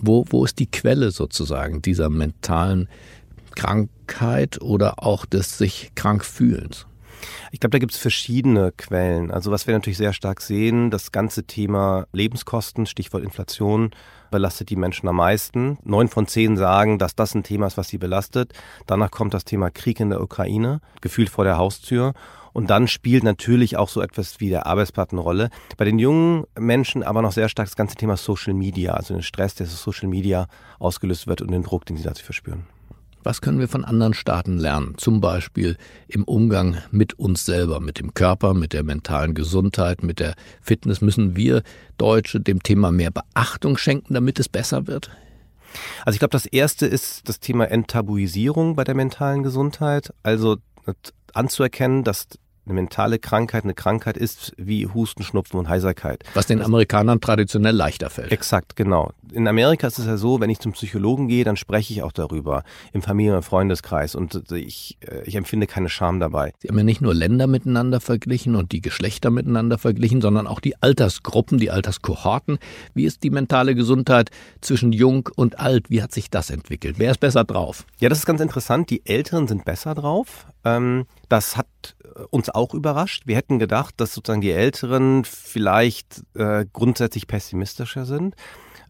Wo, 0.00 0.24
wo 0.28 0.44
ist 0.44 0.58
die 0.58 0.70
Quelle 0.70 1.10
sozusagen 1.10 1.82
dieser 1.82 2.08
mentalen 2.08 2.88
Krankheit 3.54 4.60
oder 4.60 5.02
auch 5.02 5.26
des 5.26 5.58
sich 5.58 5.92
krank 5.94 6.24
fühlens? 6.24 6.86
Ich 7.50 7.60
glaube, 7.60 7.72
da 7.72 7.78
gibt 7.78 7.92
es 7.92 7.98
verschiedene 7.98 8.72
Quellen. 8.76 9.30
Also 9.30 9.50
was 9.50 9.66
wir 9.66 9.74
natürlich 9.74 9.96
sehr 9.96 10.12
stark 10.12 10.40
sehen, 10.40 10.90
das 10.90 11.12
ganze 11.12 11.44
Thema 11.44 12.06
Lebenskosten, 12.12 12.86
Stichwort 12.86 13.24
Inflation, 13.24 13.90
belastet 14.30 14.70
die 14.70 14.76
Menschen 14.76 15.08
am 15.08 15.16
meisten. 15.16 15.78
Neun 15.84 16.08
von 16.08 16.26
zehn 16.26 16.56
sagen, 16.56 16.98
dass 16.98 17.14
das 17.14 17.34
ein 17.34 17.42
Thema 17.42 17.66
ist, 17.66 17.76
was 17.76 17.88
sie 17.88 17.98
belastet. 17.98 18.52
Danach 18.86 19.10
kommt 19.10 19.34
das 19.34 19.44
Thema 19.44 19.70
Krieg 19.70 20.00
in 20.00 20.10
der 20.10 20.20
Ukraine, 20.20 20.80
gefühlt 21.00 21.30
vor 21.30 21.44
der 21.44 21.56
Haustür. 21.56 22.12
Und 22.56 22.70
dann 22.70 22.88
spielt 22.88 23.22
natürlich 23.22 23.76
auch 23.76 23.90
so 23.90 24.00
etwas 24.00 24.40
wie 24.40 24.48
der 24.48 24.64
Arbeitsplatz 24.64 25.12
eine 25.12 25.20
Rolle. 25.20 25.50
Bei 25.76 25.84
den 25.84 25.98
jungen 25.98 26.44
Menschen 26.58 27.02
aber 27.02 27.20
noch 27.20 27.32
sehr 27.32 27.50
stark 27.50 27.68
das 27.68 27.76
ganze 27.76 27.96
Thema 27.96 28.16
Social 28.16 28.54
Media, 28.54 28.94
also 28.94 29.12
den 29.12 29.22
Stress, 29.22 29.56
der 29.56 29.66
Social 29.66 30.08
Media 30.08 30.46
ausgelöst 30.78 31.26
wird 31.26 31.42
und 31.42 31.50
den 31.50 31.64
Druck, 31.64 31.84
den 31.84 31.98
sie 31.98 32.02
dazu 32.02 32.24
verspüren. 32.24 32.64
Was 33.22 33.42
können 33.42 33.58
wir 33.58 33.68
von 33.68 33.84
anderen 33.84 34.14
Staaten 34.14 34.56
lernen? 34.56 34.94
Zum 34.96 35.20
Beispiel 35.20 35.76
im 36.08 36.24
Umgang 36.24 36.78
mit 36.90 37.18
uns 37.18 37.44
selber, 37.44 37.78
mit 37.78 37.98
dem 37.98 38.14
Körper, 38.14 38.54
mit 38.54 38.72
der 38.72 38.84
mentalen 38.84 39.34
Gesundheit, 39.34 40.02
mit 40.02 40.18
der 40.18 40.34
Fitness. 40.62 41.02
Müssen 41.02 41.36
wir 41.36 41.62
Deutsche 41.98 42.40
dem 42.40 42.62
Thema 42.62 42.90
mehr 42.90 43.10
Beachtung 43.10 43.76
schenken, 43.76 44.14
damit 44.14 44.40
es 44.40 44.48
besser 44.48 44.86
wird? 44.86 45.10
Also 46.06 46.14
ich 46.14 46.20
glaube, 46.20 46.32
das 46.32 46.46
erste 46.46 46.86
ist 46.86 47.28
das 47.28 47.38
Thema 47.38 47.66
Enttabuisierung 47.70 48.76
bei 48.76 48.84
der 48.84 48.94
mentalen 48.94 49.42
Gesundheit. 49.42 50.14
Also 50.22 50.56
anzuerkennen, 51.34 52.02
dass 52.02 52.28
eine 52.66 52.74
mentale 52.74 53.18
Krankheit 53.18 53.64
eine 53.64 53.74
Krankheit 53.74 54.16
ist 54.16 54.52
wie 54.56 54.86
Husten, 54.86 55.22
Schnupfen 55.22 55.58
und 55.58 55.68
Heiserkeit. 55.68 56.24
Was 56.34 56.46
den 56.46 56.62
Amerikanern 56.62 57.20
traditionell 57.20 57.74
leichter 57.74 58.10
fällt. 58.10 58.32
Exakt, 58.32 58.76
genau. 58.76 59.12
In 59.32 59.46
Amerika 59.46 59.86
ist 59.86 59.98
es 59.98 60.06
ja 60.06 60.16
so, 60.16 60.40
wenn 60.40 60.50
ich 60.50 60.58
zum 60.58 60.72
Psychologen 60.72 61.28
gehe, 61.28 61.44
dann 61.44 61.56
spreche 61.56 61.92
ich 61.92 62.02
auch 62.02 62.12
darüber 62.12 62.64
im 62.92 63.02
Familien- 63.02 63.36
und 63.36 63.44
Freundeskreis 63.44 64.14
und 64.14 64.50
ich, 64.52 64.98
äh, 65.00 65.22
ich 65.24 65.36
empfinde 65.36 65.66
keine 65.66 65.88
Scham 65.88 66.20
dabei. 66.20 66.52
Sie 66.58 66.68
haben 66.68 66.78
ja 66.78 66.84
nicht 66.84 67.00
nur 67.00 67.14
Länder 67.14 67.46
miteinander 67.46 68.00
verglichen 68.00 68.56
und 68.56 68.72
die 68.72 68.80
Geschlechter 68.80 69.30
miteinander 69.30 69.78
verglichen, 69.78 70.20
sondern 70.20 70.46
auch 70.46 70.60
die 70.60 70.80
Altersgruppen, 70.82 71.58
die 71.58 71.70
Alterskohorten. 71.70 72.58
Wie 72.94 73.04
ist 73.04 73.22
die 73.22 73.30
mentale 73.30 73.74
Gesundheit 73.74 74.30
zwischen 74.60 74.92
jung 74.92 75.28
und 75.36 75.58
alt? 75.60 75.90
Wie 75.90 76.02
hat 76.02 76.12
sich 76.12 76.30
das 76.30 76.50
entwickelt? 76.50 76.96
Wer 76.98 77.12
ist 77.12 77.20
besser 77.20 77.44
drauf? 77.44 77.86
Ja, 78.00 78.08
das 78.08 78.18
ist 78.18 78.26
ganz 78.26 78.40
interessant. 78.40 78.90
Die 78.90 79.04
Älteren 79.06 79.46
sind 79.46 79.64
besser 79.64 79.94
drauf. 79.94 80.46
Ähm, 80.64 81.06
das 81.28 81.56
hat 81.56 81.66
uns 82.30 82.50
auch 82.50 82.74
überrascht. 82.74 83.22
Wir 83.26 83.36
hätten 83.36 83.58
gedacht, 83.58 83.94
dass 83.98 84.14
sozusagen 84.14 84.40
die 84.40 84.52
Älteren 84.52 85.24
vielleicht 85.24 86.22
äh, 86.34 86.66
grundsätzlich 86.72 87.26
pessimistischer 87.26 88.04
sind. 88.04 88.34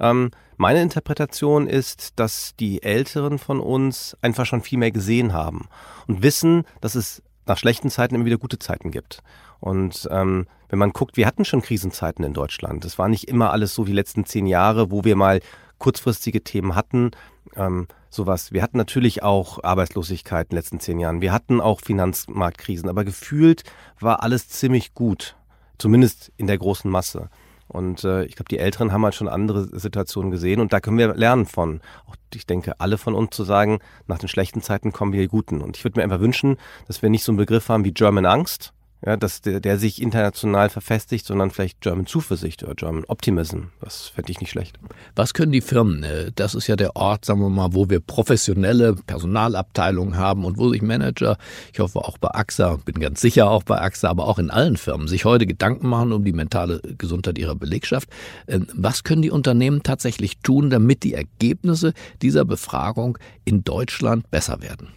Ähm, 0.00 0.30
meine 0.56 0.82
Interpretation 0.82 1.66
ist, 1.66 2.18
dass 2.18 2.54
die 2.58 2.82
Älteren 2.82 3.38
von 3.38 3.60
uns 3.60 4.16
einfach 4.22 4.46
schon 4.46 4.62
viel 4.62 4.78
mehr 4.78 4.90
gesehen 4.90 5.32
haben 5.32 5.68
und 6.06 6.22
wissen, 6.22 6.64
dass 6.80 6.94
es 6.94 7.22
nach 7.46 7.58
schlechten 7.58 7.90
Zeiten 7.90 8.14
immer 8.14 8.24
wieder 8.24 8.38
gute 8.38 8.58
Zeiten 8.58 8.90
gibt. 8.90 9.22
Und 9.60 10.08
ähm, 10.10 10.46
wenn 10.68 10.78
man 10.78 10.92
guckt, 10.92 11.16
wir 11.16 11.26
hatten 11.26 11.44
schon 11.44 11.62
Krisenzeiten 11.62 12.24
in 12.24 12.34
Deutschland. 12.34 12.84
Es 12.84 12.98
war 12.98 13.08
nicht 13.08 13.28
immer 13.28 13.52
alles 13.52 13.74
so 13.74 13.84
die 13.84 13.92
letzten 13.92 14.24
zehn 14.24 14.46
Jahre, 14.46 14.90
wo 14.90 15.04
wir 15.04 15.16
mal 15.16 15.40
kurzfristige 15.78 16.42
Themen 16.42 16.74
hatten. 16.74 17.12
Ähm, 17.56 17.88
sowas. 18.10 18.52
Wir 18.52 18.62
hatten 18.62 18.78
natürlich 18.78 19.22
auch 19.22 19.62
Arbeitslosigkeit 19.62 20.46
in 20.46 20.50
den 20.50 20.56
letzten 20.56 20.80
zehn 20.80 20.98
Jahren. 20.98 21.20
Wir 21.20 21.32
hatten 21.32 21.60
auch 21.60 21.80
Finanzmarktkrisen, 21.80 22.88
aber 22.88 23.04
gefühlt 23.04 23.64
war 24.00 24.22
alles 24.22 24.48
ziemlich 24.48 24.94
gut. 24.94 25.36
Zumindest 25.78 26.32
in 26.36 26.46
der 26.46 26.58
großen 26.58 26.90
Masse. 26.90 27.28
Und 27.68 28.04
äh, 28.04 28.24
ich 28.24 28.36
glaube, 28.36 28.48
die 28.48 28.58
Älteren 28.58 28.92
haben 28.92 29.04
halt 29.04 29.14
schon 29.14 29.28
andere 29.28 29.66
Situationen 29.78 30.30
gesehen 30.30 30.60
und 30.60 30.72
da 30.72 30.80
können 30.80 30.98
wir 30.98 31.14
lernen 31.14 31.46
von. 31.46 31.80
Auch 32.06 32.14
ich 32.32 32.46
denke, 32.46 32.80
alle 32.80 32.96
von 32.96 33.14
uns 33.14 33.34
zu 33.34 33.44
sagen, 33.44 33.80
nach 34.06 34.18
den 34.18 34.28
schlechten 34.28 34.62
Zeiten 34.62 34.92
kommen 34.92 35.12
wir 35.12 35.20
die 35.20 35.28
guten. 35.28 35.60
Und 35.60 35.76
ich 35.76 35.84
würde 35.84 35.98
mir 35.98 36.04
einfach 36.04 36.20
wünschen, 36.20 36.58
dass 36.86 37.02
wir 37.02 37.10
nicht 37.10 37.24
so 37.24 37.32
einen 37.32 37.38
Begriff 37.38 37.68
haben 37.68 37.84
wie 37.84 37.92
German 37.92 38.26
Angst, 38.26 38.72
ja, 39.04 39.16
dass 39.16 39.42
der, 39.42 39.60
der 39.60 39.78
sich 39.78 40.00
international 40.00 40.70
verfestigt, 40.70 41.26
sondern 41.26 41.50
vielleicht 41.50 41.80
German 41.80 42.06
Zuversicht 42.06 42.62
oder 42.62 42.74
German 42.74 43.04
Optimism. 43.04 43.64
Das 43.80 44.08
fände 44.08 44.32
ich 44.32 44.40
nicht 44.40 44.50
schlecht. 44.50 44.78
Was 45.14 45.34
können 45.34 45.52
die 45.52 45.60
Firmen? 45.60 46.02
Äh, 46.02 46.32
das 46.34 46.54
ist 46.54 46.66
ja 46.66 46.76
der 46.76 46.96
Ort, 46.96 47.24
sagen 47.24 47.40
wir 47.40 47.50
mal, 47.50 47.74
wo 47.74 47.90
wir 47.90 48.00
professionelle 48.00 48.94
Personalabteilungen 48.94 50.16
haben 50.16 50.44
und 50.44 50.56
wo 50.58 50.70
sich 50.70 50.82
Manager, 50.82 51.36
ich 51.72 51.80
hoffe 51.80 51.98
auch 51.98 52.18
bei 52.18 52.28
AXA, 52.28 52.76
bin 52.84 52.98
ganz 53.00 53.20
sicher 53.20 53.50
auch 53.50 53.62
bei 53.62 53.80
AXA, 53.80 54.08
aber 54.08 54.26
auch 54.26 54.38
in 54.38 54.50
allen 54.50 54.76
Firmen, 54.76 55.08
sich 55.08 55.24
heute 55.24 55.46
Gedanken 55.46 55.88
machen 55.88 56.12
um 56.12 56.24
die 56.24 56.32
mentale 56.32 56.80
Gesundheit 56.96 57.38
ihrer 57.38 57.54
Belegschaft. 57.54 58.08
Ähm, 58.48 58.66
was 58.74 59.04
können 59.04 59.22
die 59.22 59.30
Unternehmen 59.30 59.82
tatsächlich 59.82 60.38
tun, 60.38 60.70
damit 60.70 61.02
die 61.02 61.14
Ergebnisse 61.14 61.92
dieser 62.22 62.44
Befragung 62.44 63.18
in 63.44 63.62
Deutschland 63.62 64.30
besser 64.30 64.62
werden? 64.62 64.88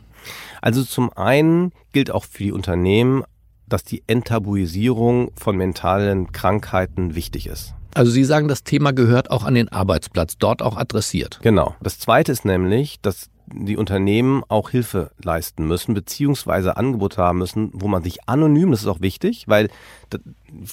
Also 0.62 0.84
zum 0.84 1.12
einen 1.14 1.72
gilt 1.92 2.12
auch 2.12 2.26
für 2.26 2.44
die 2.44 2.52
Unternehmen 2.52 3.24
dass 3.70 3.84
die 3.84 4.04
Enttabuisierung 4.08 5.32
von 5.36 5.56
mentalen 5.56 6.32
Krankheiten 6.32 7.16
wichtig 7.16 7.48
ist. 7.48 7.74
Also 7.94 8.12
Sie 8.12 8.24
sagen, 8.24 8.48
das 8.48 8.64
Thema 8.64 8.92
gehört 8.92 9.32
auch 9.32 9.44
an 9.44 9.56
den 9.56 9.70
Arbeitsplatz, 9.70 10.38
dort 10.38 10.62
auch 10.62 10.78
adressiert. 10.78 11.40
Genau. 11.42 11.76
Das 11.82 12.00
Zweite 12.00 12.32
ist 12.32 12.46
nämlich, 12.46 13.02
dass 13.02 13.30
die 13.52 13.78
Unternehmen 13.78 14.44
auch 14.48 14.70
Hilfe 14.70 15.12
leisten 15.24 15.66
müssen, 15.66 15.96
beziehungsweise 15.96 16.78
Angebote 16.78 17.18
haben 17.18 17.40
müssen, 17.40 17.72
wo 17.74 17.88
man 17.88 18.04
sich 18.04 18.28
anonym, 18.28 18.72
das 18.72 18.82
ist 18.82 18.88
auch 18.88 19.02
wichtig, 19.02 19.46
weil 19.48 19.70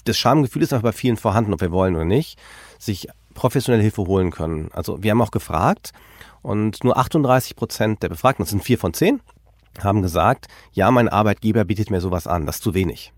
das 0.04 0.18
Schamgefühl 0.18 0.62
ist 0.62 0.74
auch 0.74 0.82
bei 0.82 0.92
vielen 0.92 1.16
vorhanden, 1.16 1.54
ob 1.54 1.62
wir 1.62 1.72
wollen 1.72 1.94
oder 1.94 2.04
nicht, 2.04 2.38
sich 2.78 3.08
professionelle 3.34 3.82
Hilfe 3.82 4.06
holen 4.06 4.30
können. 4.30 4.70
Also 4.72 5.02
wir 5.02 5.10
haben 5.10 5.22
auch 5.22 5.30
gefragt 5.30 5.92
und 6.42 6.84
nur 6.84 6.98
38 6.98 7.56
Prozent 7.56 8.02
der 8.02 8.08
Befragten, 8.08 8.44
das 8.44 8.50
sind 8.50 8.62
vier 8.62 8.78
von 8.78 8.92
zehn, 8.92 9.20
haben 9.84 10.02
gesagt, 10.02 10.46
ja, 10.72 10.90
mein 10.90 11.08
Arbeitgeber 11.08 11.64
bietet 11.64 11.90
mir 11.90 12.00
sowas 12.00 12.26
an, 12.26 12.46
das 12.46 12.56
ist 12.56 12.62
zu 12.62 12.74
wenig. 12.74 13.12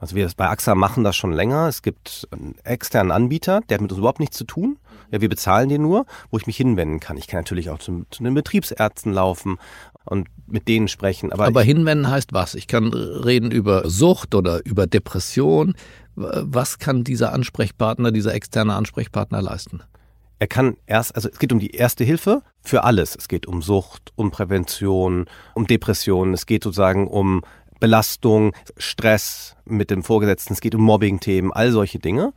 Also 0.00 0.16
wir 0.16 0.28
bei 0.34 0.48
AXA 0.48 0.74
machen 0.74 1.04
das 1.04 1.14
schon 1.14 1.32
länger. 1.32 1.68
Es 1.68 1.82
gibt 1.82 2.26
einen 2.30 2.54
externen 2.64 3.12
Anbieter, 3.12 3.60
der 3.68 3.76
hat 3.76 3.82
mit 3.82 3.92
uns 3.92 3.98
überhaupt 3.98 4.20
nichts 4.20 4.36
zu 4.36 4.44
tun. 4.44 4.78
Ja, 5.10 5.20
wir 5.20 5.28
bezahlen 5.28 5.68
den 5.68 5.82
nur, 5.82 6.06
wo 6.30 6.38
ich 6.38 6.46
mich 6.46 6.56
hinwenden 6.56 7.00
kann. 7.00 7.16
Ich 7.18 7.26
kann 7.26 7.40
natürlich 7.40 7.68
auch 7.68 7.78
zu, 7.78 8.04
zu 8.10 8.22
den 8.22 8.32
Betriebsärzten 8.32 9.12
laufen 9.12 9.58
und 10.04 10.28
mit 10.46 10.68
denen 10.68 10.88
sprechen. 10.88 11.32
Aber, 11.32 11.46
aber 11.46 11.62
hinwenden 11.62 12.08
heißt 12.08 12.32
was? 12.32 12.54
Ich 12.54 12.66
kann 12.66 12.92
reden 12.94 13.50
über 13.50 13.88
Sucht 13.90 14.34
oder 14.34 14.64
über 14.64 14.86
Depression. 14.86 15.74
Was 16.14 16.78
kann 16.78 17.04
dieser 17.04 17.32
Ansprechpartner, 17.32 18.10
dieser 18.10 18.34
externe 18.34 18.74
Ansprechpartner 18.74 19.42
leisten? 19.42 19.82
Er 20.40 20.46
kann 20.46 20.78
erst, 20.86 21.14
also 21.14 21.28
es 21.28 21.38
geht 21.38 21.52
um 21.52 21.58
die 21.58 21.74
erste 21.74 22.02
Hilfe 22.02 22.42
für 22.62 22.82
alles. 22.84 23.14
Es 23.14 23.28
geht 23.28 23.46
um 23.46 23.60
Sucht, 23.60 24.10
um 24.16 24.30
Prävention, 24.30 25.26
um 25.54 25.66
Depression. 25.66 26.32
Es 26.32 26.46
geht 26.46 26.64
sozusagen 26.64 27.08
um 27.08 27.42
Belastung, 27.78 28.54
Stress 28.78 29.54
mit 29.66 29.90
dem 29.90 30.02
Vorgesetzten. 30.02 30.54
Es 30.54 30.62
geht 30.62 30.74
um 30.74 30.80
Mobbing-Themen, 30.80 31.52
all 31.52 31.72
solche 31.72 31.98
Dinge. 31.98 32.32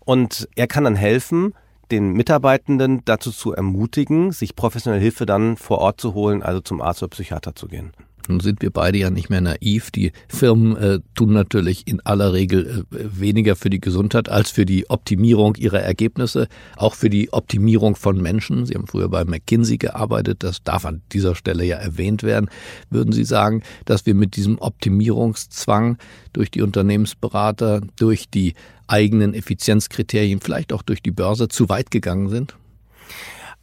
Und 0.00 0.48
er 0.56 0.66
kann 0.66 0.84
dann 0.84 0.96
helfen, 0.96 1.52
den 1.90 2.14
Mitarbeitenden 2.14 3.04
dazu 3.04 3.30
zu 3.30 3.52
ermutigen, 3.52 4.32
sich 4.32 4.56
professionelle 4.56 5.02
Hilfe 5.02 5.26
dann 5.26 5.58
vor 5.58 5.78
Ort 5.78 6.00
zu 6.00 6.14
holen, 6.14 6.42
also 6.42 6.60
zum 6.60 6.80
Arzt 6.80 7.02
oder 7.02 7.10
Psychiater 7.10 7.54
zu 7.54 7.68
gehen. 7.68 7.92
Nun 8.28 8.40
sind 8.40 8.62
wir 8.62 8.70
beide 8.70 8.98
ja 8.98 9.10
nicht 9.10 9.30
mehr 9.30 9.40
naiv. 9.40 9.90
Die 9.90 10.12
Firmen 10.28 10.76
äh, 10.76 11.00
tun 11.14 11.32
natürlich 11.32 11.86
in 11.86 12.00
aller 12.00 12.32
Regel 12.32 12.84
äh, 12.92 12.98
weniger 13.20 13.56
für 13.56 13.70
die 13.70 13.80
Gesundheit 13.80 14.28
als 14.28 14.50
für 14.50 14.66
die 14.66 14.88
Optimierung 14.90 15.56
ihrer 15.56 15.80
Ergebnisse, 15.80 16.48
auch 16.76 16.94
für 16.94 17.10
die 17.10 17.32
Optimierung 17.32 17.96
von 17.96 18.20
Menschen. 18.20 18.66
Sie 18.66 18.74
haben 18.74 18.86
früher 18.86 19.08
bei 19.08 19.24
McKinsey 19.24 19.78
gearbeitet, 19.78 20.42
das 20.42 20.62
darf 20.62 20.84
an 20.84 21.02
dieser 21.12 21.34
Stelle 21.34 21.64
ja 21.64 21.76
erwähnt 21.76 22.22
werden. 22.22 22.50
Würden 22.90 23.12
Sie 23.12 23.24
sagen, 23.24 23.62
dass 23.84 24.06
wir 24.06 24.14
mit 24.14 24.36
diesem 24.36 24.58
Optimierungszwang 24.58 25.98
durch 26.32 26.50
die 26.50 26.62
Unternehmensberater, 26.62 27.80
durch 27.96 28.28
die 28.28 28.54
eigenen 28.86 29.34
Effizienzkriterien, 29.34 30.40
vielleicht 30.40 30.72
auch 30.72 30.82
durch 30.82 31.02
die 31.02 31.10
Börse 31.10 31.48
zu 31.48 31.68
weit 31.68 31.90
gegangen 31.90 32.28
sind? 32.28 32.54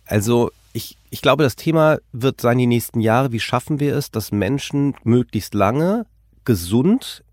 Also 0.05 0.51
ich, 0.73 0.97
ich 1.09 1.21
glaube, 1.21 1.43
das 1.43 1.55
Thema 1.55 1.97
wird 2.11 2.41
sein 2.41 2.57
die 2.57 2.67
nächsten 2.67 3.01
Jahre, 3.01 3.31
wie 3.31 3.39
schaffen 3.39 3.79
wir 3.79 3.95
es, 3.95 4.11
dass 4.11 4.31
Menschen 4.31 4.95
möglichst 5.03 5.53
lange 5.53 6.05
gesund 6.45 7.23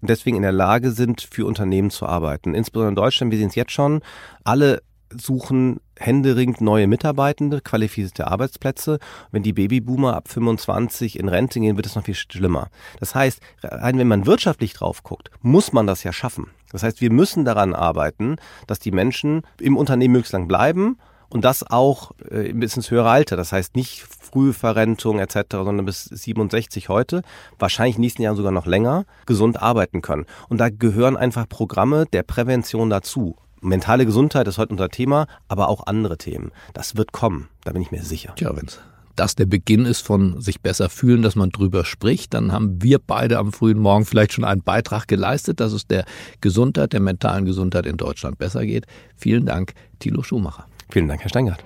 und 0.00 0.10
deswegen 0.10 0.36
in 0.36 0.42
der 0.42 0.52
Lage 0.52 0.90
sind, 0.90 1.22
für 1.22 1.46
Unternehmen 1.46 1.90
zu 1.90 2.06
arbeiten. 2.06 2.54
Insbesondere 2.54 2.90
in 2.90 2.96
Deutschland, 2.96 3.32
wir 3.32 3.38
sehen 3.38 3.48
es 3.48 3.54
jetzt 3.54 3.72
schon, 3.72 4.02
alle 4.44 4.82
suchen 5.10 5.80
händeringend 5.96 6.60
neue 6.60 6.86
Mitarbeitende, 6.86 7.60
qualifizierte 7.60 8.26
Arbeitsplätze. 8.26 8.98
Wenn 9.30 9.42
die 9.42 9.52
Babyboomer 9.52 10.14
ab 10.14 10.28
25 10.28 11.18
in 11.18 11.28
Rente 11.28 11.60
gehen, 11.60 11.76
wird 11.76 11.86
es 11.86 11.94
noch 11.94 12.04
viel 12.04 12.14
schlimmer. 12.14 12.68
Das 13.00 13.14
heißt, 13.14 13.40
rein 13.62 13.98
wenn 13.98 14.08
man 14.08 14.26
wirtschaftlich 14.26 14.74
drauf 14.74 15.02
guckt, 15.02 15.30
muss 15.40 15.72
man 15.72 15.86
das 15.86 16.02
ja 16.04 16.12
schaffen. 16.12 16.48
Das 16.72 16.82
heißt, 16.82 17.00
wir 17.00 17.12
müssen 17.12 17.44
daran 17.44 17.74
arbeiten, 17.74 18.36
dass 18.66 18.80
die 18.80 18.90
Menschen 18.90 19.42
im 19.60 19.76
Unternehmen 19.76 20.12
möglichst 20.12 20.32
lang 20.32 20.48
bleiben 20.48 20.98
und 21.34 21.44
das 21.44 21.68
auch 21.68 22.12
äh, 22.30 22.52
bis 22.52 22.76
ins 22.76 22.92
höhere 22.92 23.10
Alter. 23.10 23.36
Das 23.36 23.52
heißt 23.52 23.74
nicht 23.74 24.02
Frühverrentung 24.02 25.18
etc., 25.18 25.46
sondern 25.50 25.84
bis 25.84 26.04
67 26.04 26.88
heute, 26.88 27.22
wahrscheinlich 27.58 27.96
in 27.96 28.02
den 28.02 28.06
nächsten 28.06 28.22
Jahren 28.22 28.36
sogar 28.36 28.52
noch 28.52 28.66
länger, 28.66 29.04
gesund 29.26 29.60
arbeiten 29.60 30.00
können. 30.00 30.26
Und 30.48 30.58
da 30.58 30.70
gehören 30.70 31.16
einfach 31.16 31.48
Programme 31.48 32.06
der 32.12 32.22
Prävention 32.22 32.88
dazu. 32.88 33.36
Mentale 33.60 34.06
Gesundheit 34.06 34.46
ist 34.46 34.58
heute 34.58 34.72
unser 34.72 34.90
Thema, 34.90 35.26
aber 35.48 35.68
auch 35.68 35.88
andere 35.88 36.18
Themen. 36.18 36.52
Das 36.72 36.96
wird 36.96 37.10
kommen, 37.10 37.48
da 37.64 37.72
bin 37.72 37.82
ich 37.82 37.90
mir 37.90 38.04
sicher. 38.04 38.34
Tja, 38.36 38.54
wenn's 38.54 38.78
das 39.16 39.36
der 39.36 39.46
Beginn 39.46 39.86
ist 39.86 40.00
von 40.00 40.40
sich 40.40 40.60
besser 40.60 40.88
fühlen, 40.88 41.22
dass 41.22 41.36
man 41.36 41.50
drüber 41.50 41.84
spricht, 41.84 42.34
dann 42.34 42.50
haben 42.50 42.82
wir 42.82 42.98
beide 42.98 43.38
am 43.38 43.52
frühen 43.52 43.78
Morgen 43.78 44.06
vielleicht 44.06 44.32
schon 44.32 44.42
einen 44.42 44.62
Beitrag 44.62 45.06
geleistet, 45.06 45.60
dass 45.60 45.72
es 45.72 45.86
der 45.86 46.04
Gesundheit, 46.40 46.92
der 46.92 47.00
mentalen 47.00 47.44
Gesundheit 47.44 47.86
in 47.86 47.96
Deutschland 47.96 48.38
besser 48.38 48.66
geht. 48.66 48.86
Vielen 49.16 49.46
Dank, 49.46 49.74
Thilo 50.00 50.24
Schumacher. 50.24 50.66
Vielen 50.94 51.08
Dank, 51.08 51.22
Herr 51.22 51.28
Steingart. 51.28 51.64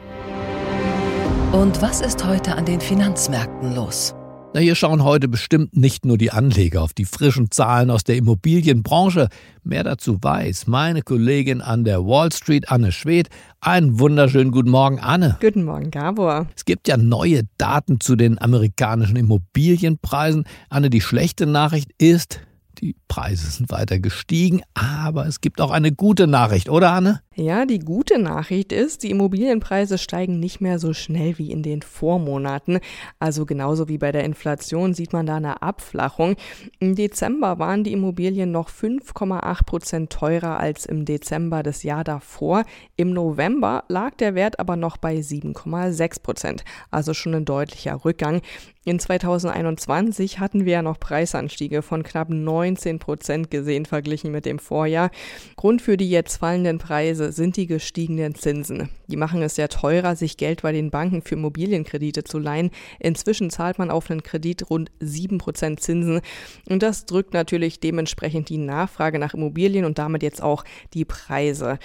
Und 1.53 1.83
was 1.83 2.01
ist 2.01 2.25
heute 2.25 2.57
an 2.57 2.65
den 2.65 2.81
Finanzmärkten 2.81 3.75
los? 3.75 4.15
Na, 4.55 4.61
hier 4.61 4.75
schauen 4.75 5.05
heute 5.05 5.29
bestimmt 5.29 5.77
nicht 5.77 6.07
nur 6.07 6.17
die 6.17 6.31
Anleger 6.31 6.81
auf 6.81 6.95
die 6.95 7.05
frischen 7.05 7.51
Zahlen 7.51 7.91
aus 7.91 8.05
der 8.05 8.17
Immobilienbranche. 8.17 9.29
Mehr 9.65 9.85
dazu 9.85 10.17
weiß 10.23 10.67
meine 10.67 11.03
Kollegin 11.03 11.61
an 11.61 11.85
der 11.85 12.07
Wall 12.07 12.33
Street, 12.33 12.71
Anne 12.71 12.91
Schwedt. 12.91 13.29
Einen 13.61 14.01
wunderschönen 14.01 14.51
guten 14.51 14.71
Morgen, 14.71 14.99
Anne. 14.99 15.37
Guten 15.43 15.65
Morgen, 15.65 15.91
Gabor. 15.91 16.47
Es 16.57 16.65
gibt 16.65 16.89
ja 16.89 16.97
neue 16.97 17.43
Daten 17.59 18.01
zu 18.01 18.17
den 18.17 18.41
amerikanischen 18.41 19.17
Immobilienpreisen. 19.17 20.45
Anne, 20.71 20.89
die 20.89 21.03
schlechte 21.03 21.45
Nachricht 21.45 21.91
ist, 21.99 22.41
die 22.81 22.97
Preise 23.09 23.51
sind 23.51 23.71
weiter 23.71 23.99
gestiegen, 23.99 24.63
aber 24.75 25.27
es 25.27 25.41
gibt 25.41 25.61
auch 25.61 25.71
eine 25.71 25.93
gute 25.93 26.27
Nachricht, 26.27 26.69
oder 26.69 26.93
Anne? 26.93 27.23
Ja, 27.35 27.67
die 27.67 27.79
gute 27.79 28.19
Nachricht 28.19 28.73
ist, 28.73 29.05
die 29.05 29.11
Immobilienpreise 29.11 29.97
steigen 29.97 30.41
nicht 30.41 30.61
mehr 30.61 30.81
so 30.81 30.93
schnell 30.93 31.39
wie 31.39 31.53
in 31.53 31.63
den 31.63 31.83
Vormonaten. 31.83 32.81
Also 33.21 33.47
genauso 33.47 33.89
wie 33.89 33.99
bei 33.99 34.11
der 34.11 34.25
Inflation 34.25 34.93
sieht 34.93 35.13
man 35.13 35.27
da 35.27 35.37
eine 35.37 35.63
Abflachung. 35.63 36.35
Im 36.81 36.97
Dezember 36.97 37.61
waren 37.61 37.85
die 37.85 37.93
Immobilien 37.93 38.51
noch 38.51 38.69
5,8 38.69 39.65
Prozent 39.65 40.11
teurer 40.11 40.59
als 40.59 40.85
im 40.85 41.05
Dezember 41.05 41.63
des 41.63 41.85
Jahr 41.85 42.03
davor. 42.03 42.65
Im 42.97 43.13
November 43.13 43.85
lag 43.87 44.17
der 44.17 44.35
Wert 44.35 44.59
aber 44.59 44.75
noch 44.75 44.97
bei 44.97 45.17
7,6 45.19 46.23
Prozent. 46.23 46.65
Also 46.91 47.15
schon 47.15 47.37
ein 47.37 47.45
deutlicher 47.45 48.05
Rückgang. 48.05 48.43
In 48.89 48.99
2021 48.99 50.39
hatten 50.39 50.65
wir 50.65 50.73
ja 50.73 50.83
noch 50.83 50.99
Preisanstiege 50.99 51.83
von 51.83 52.03
knapp 52.05 52.31
19 52.31 52.99
Prozent 52.99 53.51
gesehen 53.51 53.85
verglichen 53.85 54.33
mit 54.33 54.47
dem 54.47 54.59
Vorjahr. 54.59 55.11
Grund 55.57 55.83
für 55.83 55.99
die 55.99 56.09
jetzt 56.09 56.39
fallenden 56.39 56.79
Preise 56.79 57.31
sind 57.33 57.59
die 57.59 57.67
gestiegenen 57.67 58.35
Zinsen. 58.35 58.89
Die 59.07 59.19
machen 59.19 59.43
es 59.43 59.57
sehr 59.57 59.69
teurer, 59.69 60.17
sich 60.17 60.39
Geld 60.39 60.63
bei 60.63 60.73
den 60.73 60.91
Banken 60.91 61.21
für 61.21 61.35
Immobilienkredite 61.35 62.25
zu 62.25 62.39
leihen. 62.39 62.71
Inzwischen 62.99 63.51
zahlt 63.51 63.79
man 63.79 63.91
auf 63.91 64.11
einen 64.11 64.23
Kredit 64.23 64.71
rund 64.71 64.91
7 65.01 65.37
Prozent 65.37 65.81
Zinsen. 65.81 66.23
Und 66.71 66.83
das 66.83 67.05
drückt 67.05 67.35
natürlich 67.35 67.81
dementsprechend 67.81 68.49
die 68.49 68.57
Nachfrage 68.57 69.19
nach 69.19 69.35
Immobilien 69.35 69.85
und 69.85 69.99
damit 69.99 70.23
jetzt 70.23 70.43
auch 70.43 70.65
die 70.95 71.05
Preise. 71.05 71.79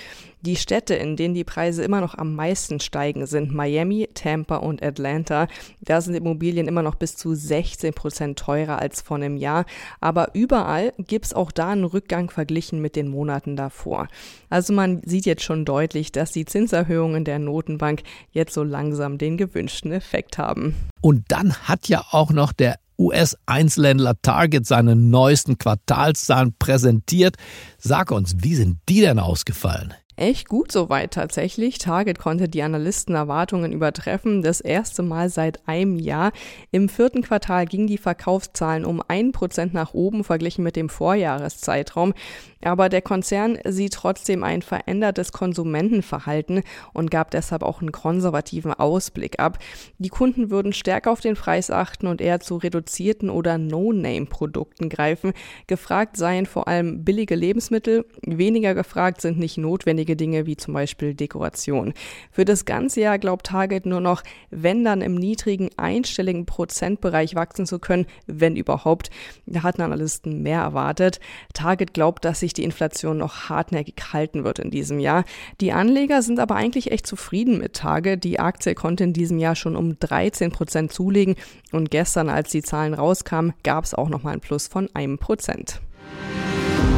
Die 0.45 0.57
Städte, 0.57 0.93
in 0.93 1.15
denen 1.15 1.33
die 1.33 1.45
Preise 1.45 1.83
immer 1.83 2.01
noch 2.01 2.17
am 2.17 2.35
meisten 2.35 2.81
steigen, 2.81 3.25
sind 3.27 3.53
Miami, 3.53 4.09
Tampa 4.13 4.57
und 4.57 4.83
Atlanta. 4.83 5.47
Da 5.79 6.01
sind 6.01 6.15
Immobilien 6.15 6.67
immer 6.67 6.81
noch 6.81 6.95
bis 6.95 7.15
zu 7.15 7.33
16 7.33 7.93
Prozent 7.93 8.39
teurer 8.39 8.77
als 8.79 9.01
vor 9.01 9.15
einem 9.15 9.37
Jahr. 9.37 9.65
Aber 10.01 10.35
überall 10.35 10.91
gibt 10.97 11.27
es 11.27 11.33
auch 11.33 11.53
da 11.53 11.69
einen 11.69 11.85
Rückgang 11.85 12.29
verglichen 12.29 12.81
mit 12.81 12.97
den 12.97 13.07
Monaten 13.07 13.55
davor. 13.55 14.09
Also 14.49 14.73
man 14.73 15.01
sieht 15.05 15.25
jetzt 15.25 15.43
schon 15.43 15.63
deutlich, 15.63 16.11
dass 16.11 16.33
die 16.33 16.43
Zinserhöhungen 16.43 17.23
der 17.23 17.39
Notenbank 17.39 18.03
jetzt 18.31 18.53
so 18.53 18.63
langsam 18.63 19.17
den 19.17 19.37
gewünschten 19.37 19.93
Effekt 19.93 20.37
haben. 20.37 20.75
Und 20.99 21.23
dann 21.29 21.53
hat 21.53 21.87
ja 21.87 22.03
auch 22.11 22.31
noch 22.31 22.51
der 22.51 22.79
US-Einzelhändler 22.99 24.15
Target 24.21 24.65
seine 24.65 24.97
neuesten 24.97 25.57
Quartalszahlen 25.57 26.53
präsentiert. 26.59 27.37
Sag 27.77 28.11
uns, 28.11 28.35
wie 28.39 28.55
sind 28.55 28.79
die 28.89 28.99
denn 28.99 29.19
ausgefallen? 29.19 29.93
Echt 30.15 30.49
gut 30.49 30.71
soweit 30.71 31.11
tatsächlich. 31.11 31.77
Target 31.77 32.19
konnte 32.19 32.47
die 32.47 32.63
Analystenerwartungen 32.63 33.71
übertreffen. 33.71 34.41
Das 34.41 34.61
erste 34.61 35.03
Mal 35.03 35.29
seit 35.29 35.67
einem 35.67 35.97
Jahr. 35.97 36.31
Im 36.71 36.89
vierten 36.89 37.21
Quartal 37.21 37.65
gingen 37.65 37.87
die 37.87 37.97
Verkaufszahlen 37.97 38.85
um 38.85 39.01
ein 39.07 39.31
Prozent 39.31 39.73
nach 39.73 39.93
oben 39.93 40.23
verglichen 40.23 40.63
mit 40.63 40.75
dem 40.75 40.89
Vorjahreszeitraum. 40.89 42.13
Aber 42.63 42.89
der 42.89 43.01
Konzern 43.01 43.57
sieht 43.65 43.93
trotzdem 43.93 44.43
ein 44.43 44.61
verändertes 44.61 45.31
Konsumentenverhalten 45.31 46.63
und 46.93 47.11
gab 47.11 47.31
deshalb 47.31 47.63
auch 47.63 47.81
einen 47.81 47.91
konservativen 47.91 48.73
Ausblick 48.73 49.39
ab. 49.39 49.59
Die 49.97 50.09
Kunden 50.09 50.49
würden 50.49 50.73
stärker 50.73 51.11
auf 51.11 51.19
den 51.19 51.35
Preis 51.35 51.69
achten 51.69 52.07
und 52.07 52.21
eher 52.21 52.39
zu 52.39 52.57
reduzierten 52.57 53.29
oder 53.29 53.57
No-Name-Produkten 53.57 54.89
greifen. 54.89 55.33
Gefragt 55.67 56.17
seien 56.17 56.45
vor 56.45 56.67
allem 56.67 57.03
billige 57.03 57.35
Lebensmittel, 57.35 58.05
weniger 58.25 58.73
gefragt 58.73 59.21
sind 59.21 59.39
nicht 59.39 59.57
notwendige 60.03 60.15
Dinge 60.15 60.45
wie 60.45 60.57
zum 60.57 60.73
Beispiel 60.73 61.13
Dekoration. 61.13 61.93
Für 62.31 62.45
das 62.45 62.65
ganze 62.65 63.01
Jahr 63.01 63.19
glaubt 63.19 63.47
Target 63.47 63.85
nur 63.85 64.01
noch, 64.01 64.23
wenn 64.49 64.83
dann 64.83 65.01
im 65.01 65.15
niedrigen 65.15 65.69
einstelligen 65.77 66.45
Prozentbereich 66.45 67.35
wachsen 67.35 67.65
zu 67.65 67.79
können, 67.79 68.05
wenn 68.27 68.55
überhaupt. 68.55 69.09
Da 69.45 69.63
hatten 69.63 69.81
Analysten 69.81 70.41
mehr 70.43 70.61
erwartet. 70.61 71.19
Target 71.53 71.93
glaubt, 71.93 72.25
dass 72.25 72.41
sich 72.41 72.53
die 72.53 72.63
Inflation 72.63 73.17
noch 73.17 73.49
hartnäckig 73.49 73.95
halten 74.11 74.43
wird 74.43 74.59
in 74.59 74.71
diesem 74.71 74.99
Jahr. 74.99 75.23
Die 75.61 75.71
Anleger 75.71 76.21
sind 76.21 76.39
aber 76.39 76.55
eigentlich 76.55 76.91
echt 76.91 77.07
zufrieden 77.07 77.59
mit 77.59 77.73
Tage. 77.73 78.17
Die 78.17 78.39
Aktie 78.39 78.75
konnte 78.75 79.03
in 79.03 79.13
diesem 79.13 79.39
Jahr 79.39 79.55
schon 79.55 79.75
um 79.75 79.97
13 79.99 80.51
Prozent 80.51 80.91
zulegen 80.91 81.35
und 81.71 81.91
gestern, 81.91 82.29
als 82.29 82.51
die 82.51 82.61
Zahlen 82.61 82.93
rauskamen, 82.93 83.53
gab 83.63 83.85
es 83.85 83.93
auch 83.93 84.09
noch 84.09 84.23
mal 84.23 84.31
einen 84.31 84.41
Plus 84.41 84.67
von 84.67 84.89
einem 84.93 85.17
Prozent. 85.17 85.81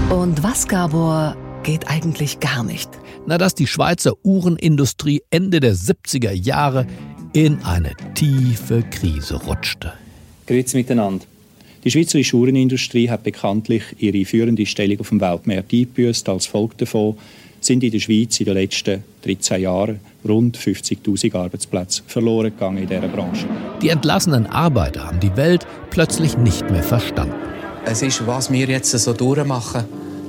Und 0.09 0.43
was, 0.43 0.67
Gabor, 0.67 1.35
geht 1.65 1.89
eigentlich 1.89 2.39
gar 2.39 2.63
nicht? 2.63 2.89
Na, 3.27 3.39
dass 3.39 3.55
die 3.55 3.65
Schweizer 3.65 4.13
Uhrenindustrie 4.23 5.23
Ende 5.31 5.59
der 5.59 5.73
70er 5.73 6.31
Jahre 6.31 6.85
in 7.33 7.59
eine 7.63 7.93
tiefe 8.13 8.83
Krise 8.91 9.35
rutschte. 9.35 9.93
Grüezi 10.45 10.77
miteinander. 10.77 11.25
Die 11.83 11.89
Schweizerische 11.89 12.35
Uhrenindustrie 12.35 13.09
hat 13.09 13.23
bekanntlich 13.23 13.83
ihre 13.97 14.25
führende 14.25 14.67
Stellung 14.67 14.99
auf 14.99 15.09
dem 15.09 15.21
Weltmarkt 15.21 15.73
eingebüßt. 15.73 16.29
Als 16.29 16.45
Folge 16.45 16.75
davon 16.77 17.17
sind 17.61 17.83
in 17.83 17.91
der 17.91 17.99
Schweiz 17.99 18.39
in 18.39 18.45
den 18.45 18.53
letzten 18.53 19.03
13 19.23 19.59
Jahren 19.59 19.99
rund 20.23 20.55
50.000 20.55 21.35
Arbeitsplätze 21.35 22.03
verloren 22.05 22.51
gegangen 22.51 22.77
in 22.77 22.87
dieser 22.87 23.07
Branche. 23.07 23.47
Die 23.81 23.89
entlassenen 23.89 24.45
Arbeiter 24.45 25.07
haben 25.07 25.19
die 25.19 25.35
Welt 25.35 25.65
plötzlich 25.89 26.37
nicht 26.37 26.69
mehr 26.69 26.83
verstanden. 26.83 27.33
Es 27.85 28.03
ist, 28.03 28.25
was 28.27 28.51
wir 28.51 28.67
jetzt 28.67 28.91
so 28.91 29.13
durchmachen, 29.13 29.85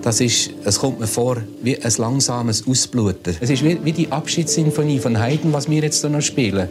das 0.07 0.21
ist, 0.21 0.53
es 0.65 0.79
kommt 0.79 1.01
mir 1.01 1.09
vor 1.09 1.39
wie 1.63 1.77
ein 1.83 1.93
langsames 1.99 2.65
Ausbluten. 2.69 3.37
Es 3.41 3.51
ist 3.51 3.65
wie, 3.65 3.85
wie 3.85 3.91
die 3.91 4.13
Abschiedssinfonie 4.13 5.01
von 5.01 5.19
Haydn, 5.19 5.53
was 5.53 5.69
wir 5.69 5.83
jetzt 5.83 6.05
noch 6.05 6.21
spielen. 6.21 6.69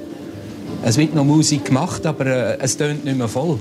Es 0.84 0.95
wird 0.95 1.13
noch 1.13 1.26
Musik 1.26 1.65
gemacht, 1.65 2.06
aber 2.06 2.26
äh, 2.28 2.58
es 2.62 2.78
tönt 2.78 3.04
nicht 3.04 3.17
mehr 3.17 3.28
voll. 3.28 3.60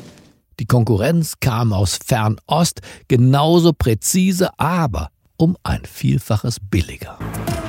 Die 0.60 0.66
Konkurrenz 0.66 1.34
kam 1.40 1.72
aus 1.72 1.98
Fernost, 2.06 2.82
genauso 3.08 3.72
präzise, 3.72 4.56
aber 4.60 5.08
um 5.38 5.56
ein 5.64 5.80
Vielfaches 5.84 6.58
billiger. 6.60 7.18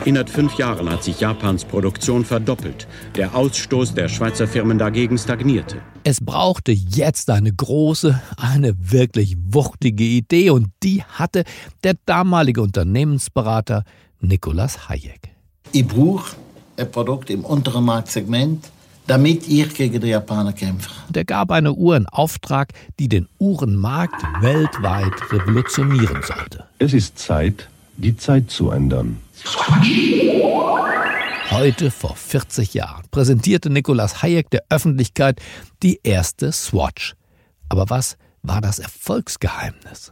Innerhalb 0.03 0.29
fünf 0.29 0.59
Jahren 0.59 0.87
hat 0.91 1.03
sich 1.03 1.19
Japans 1.19 1.65
Produktion 1.65 2.23
verdoppelt. 2.23 2.87
Der 3.15 3.33
Ausstoß 3.33 3.95
der 3.95 4.09
Schweizer 4.09 4.47
Firmen 4.47 4.77
dagegen 4.77 5.17
stagnierte. 5.17 5.81
Es 6.07 6.21
brauchte 6.21 6.71
jetzt 6.71 7.31
eine 7.31 7.51
große, 7.51 8.21
eine 8.37 8.75
wirklich 8.77 9.35
wuchtige 9.43 10.03
Idee 10.03 10.51
und 10.51 10.67
die 10.83 11.01
hatte 11.01 11.43
der 11.83 11.95
damalige 12.05 12.61
Unternehmensberater 12.61 13.83
Nikolaus 14.21 14.87
Hayek. 14.87 15.29
Ich 15.71 15.87
brauche 15.87 16.35
ein 16.77 16.91
Produkt 16.91 17.31
im 17.31 17.43
unteren 17.43 17.85
Marktsegment, 17.85 18.69
damit 19.07 19.47
ich 19.47 19.73
gegen 19.73 19.99
die 19.99 20.09
Japaner 20.09 20.53
kämpfe. 20.53 20.91
Der 21.09 21.25
gab 21.25 21.49
eine 21.49 21.73
Uhr 21.73 21.97
in 21.97 22.05
Auftrag, 22.05 22.73
die 22.99 23.09
den 23.09 23.27
Uhrenmarkt 23.39 24.21
weltweit 24.41 25.13
revolutionieren 25.31 26.21
sollte. 26.21 26.65
Es 26.77 26.93
ist 26.93 27.17
Zeit, 27.17 27.67
die 27.97 28.15
Zeit 28.15 28.51
zu 28.51 28.69
ändern. 28.69 29.17
Heute 31.51 31.91
vor 31.91 32.15
40 32.15 32.73
Jahren 32.73 33.05
präsentierte 33.11 33.69
Nikolaus 33.69 34.23
Hayek 34.23 34.49
der 34.49 34.63
Öffentlichkeit 34.69 35.39
die 35.83 35.99
erste 36.03 36.51
Swatch. 36.51 37.13
Aber 37.69 37.89
was 37.89 38.17
war 38.41 38.61
das 38.61 38.79
Erfolgsgeheimnis? 38.79 40.11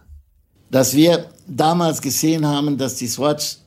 Dass 0.70 0.96
wir 0.96 1.30
damals 1.48 2.02
gesehen 2.02 2.46
haben, 2.46 2.78
dass 2.78 2.96
die 2.96 3.08
Swatch 3.08 3.58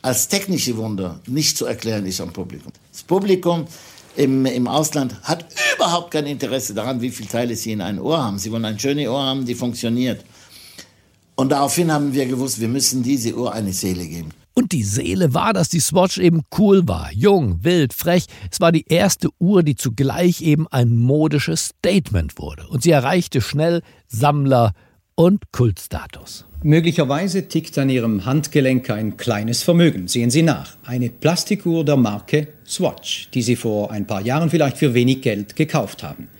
als 0.00 0.28
technische 0.28 0.76
Wunder 0.76 1.20
nicht 1.26 1.56
zu 1.56 1.66
erklären 1.66 2.06
ist 2.06 2.20
am 2.20 2.32
Publikum. 2.32 2.72
Das 2.92 3.02
Publikum 3.02 3.66
im, 4.16 4.46
im 4.46 4.68
Ausland 4.68 5.20
hat 5.22 5.44
überhaupt 5.74 6.12
kein 6.12 6.26
Interesse 6.26 6.72
daran, 6.72 7.00
wie 7.00 7.10
viele 7.10 7.28
Teile 7.28 7.56
sie 7.56 7.72
in 7.72 7.80
ein 7.80 7.98
Ohr 7.98 8.22
haben. 8.22 8.38
Sie 8.38 8.50
wollen 8.52 8.64
ein 8.64 8.78
schönes 8.78 9.08
Ohr 9.08 9.22
haben, 9.22 9.44
die 9.44 9.54
funktioniert. 9.54 10.24
Und 11.34 11.50
daraufhin 11.50 11.92
haben 11.92 12.12
wir 12.12 12.26
gewusst, 12.26 12.60
wir 12.60 12.68
müssen 12.68 13.02
diese 13.02 13.34
Uhr 13.34 13.52
eine 13.52 13.72
Seele 13.72 14.06
geben. 14.06 14.30
Und 14.58 14.72
die 14.72 14.82
Seele 14.82 15.34
war, 15.34 15.52
dass 15.52 15.68
die 15.68 15.78
Swatch 15.78 16.18
eben 16.18 16.42
cool 16.58 16.88
war, 16.88 17.12
jung, 17.12 17.62
wild, 17.62 17.92
frech. 17.92 18.24
Es 18.50 18.60
war 18.60 18.72
die 18.72 18.86
erste 18.88 19.28
Uhr, 19.38 19.62
die 19.62 19.76
zugleich 19.76 20.42
eben 20.42 20.66
ein 20.66 20.96
modisches 20.96 21.66
Statement 21.78 22.38
wurde. 22.38 22.66
Und 22.66 22.82
sie 22.82 22.90
erreichte 22.90 23.40
schnell 23.40 23.82
Sammler 24.08 24.72
und 25.14 25.52
Kultstatus. 25.52 26.44
Möglicherweise 26.64 27.46
tickt 27.46 27.78
an 27.78 27.88
Ihrem 27.88 28.24
Handgelenk 28.24 28.90
ein 28.90 29.16
kleines 29.16 29.62
Vermögen. 29.62 30.08
Sehen 30.08 30.30
Sie 30.30 30.42
nach. 30.42 30.76
Eine 30.82 31.10
Plastikuhr 31.10 31.84
der 31.84 31.96
Marke 31.96 32.48
Swatch, 32.66 33.30
die 33.34 33.42
Sie 33.42 33.54
vor 33.54 33.92
ein 33.92 34.08
paar 34.08 34.22
Jahren 34.22 34.50
vielleicht 34.50 34.78
für 34.78 34.92
wenig 34.92 35.22
Geld 35.22 35.54
gekauft 35.54 36.02
haben. 36.02 36.30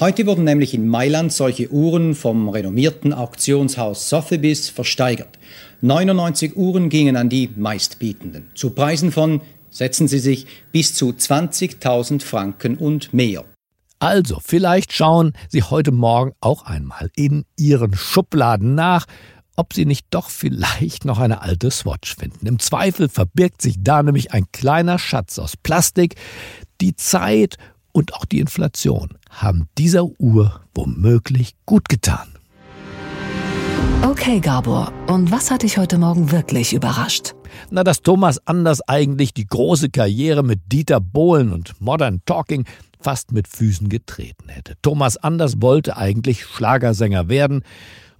Heute 0.00 0.26
wurden 0.26 0.42
nämlich 0.42 0.74
in 0.74 0.88
Mailand 0.88 1.32
solche 1.32 1.70
Uhren 1.70 2.16
vom 2.16 2.48
renommierten 2.48 3.12
Auktionshaus 3.12 4.08
Sotheby's 4.08 4.68
versteigert. 4.68 5.38
99 5.84 6.56
Uhren 6.56 6.88
gingen 6.88 7.14
an 7.14 7.28
die 7.28 7.50
meistbietenden. 7.54 8.50
Zu 8.54 8.70
Preisen 8.70 9.12
von, 9.12 9.42
setzen 9.68 10.08
Sie 10.08 10.18
sich, 10.18 10.46
bis 10.72 10.94
zu 10.94 11.10
20.000 11.10 12.22
Franken 12.22 12.78
und 12.78 13.12
mehr. 13.12 13.44
Also, 13.98 14.40
vielleicht 14.42 14.94
schauen 14.94 15.34
Sie 15.50 15.62
heute 15.62 15.92
Morgen 15.92 16.32
auch 16.40 16.64
einmal 16.64 17.10
in 17.14 17.44
Ihren 17.58 17.94
Schubladen 17.94 18.74
nach, 18.74 19.04
ob 19.56 19.74
Sie 19.74 19.84
nicht 19.84 20.06
doch 20.08 20.30
vielleicht 20.30 21.04
noch 21.04 21.18
eine 21.18 21.42
alte 21.42 21.70
Swatch 21.70 22.16
finden. 22.16 22.46
Im 22.46 22.58
Zweifel 22.60 23.10
verbirgt 23.10 23.60
sich 23.60 23.76
da 23.78 24.02
nämlich 24.02 24.32
ein 24.32 24.46
kleiner 24.52 24.98
Schatz 24.98 25.38
aus 25.38 25.54
Plastik. 25.54 26.14
Die 26.80 26.96
Zeit 26.96 27.58
und 27.92 28.14
auch 28.14 28.24
die 28.24 28.40
Inflation 28.40 29.18
haben 29.28 29.68
dieser 29.76 30.04
Uhr 30.18 30.62
womöglich 30.74 31.56
gut 31.66 31.90
getan. 31.90 32.33
Okay, 34.02 34.40
Gabor, 34.40 34.92
und 35.08 35.30
was 35.30 35.50
hat 35.50 35.62
dich 35.62 35.76
heute 35.76 35.98
Morgen 35.98 36.30
wirklich 36.30 36.72
überrascht? 36.72 37.34
Na, 37.70 37.84
dass 37.84 38.02
Thomas 38.02 38.40
Anders 38.46 38.80
eigentlich 38.88 39.34
die 39.34 39.46
große 39.46 39.90
Karriere 39.90 40.42
mit 40.42 40.60
Dieter 40.72 41.00
Bohlen 41.00 41.52
und 41.52 41.80
Modern 41.80 42.20
Talking 42.24 42.64
fast 43.00 43.32
mit 43.32 43.48
Füßen 43.48 43.88
getreten 43.88 44.48
hätte. 44.48 44.74
Thomas 44.82 45.16
Anders 45.16 45.60
wollte 45.60 45.96
eigentlich 45.96 46.44
Schlagersänger 46.46 47.28
werden 47.28 47.62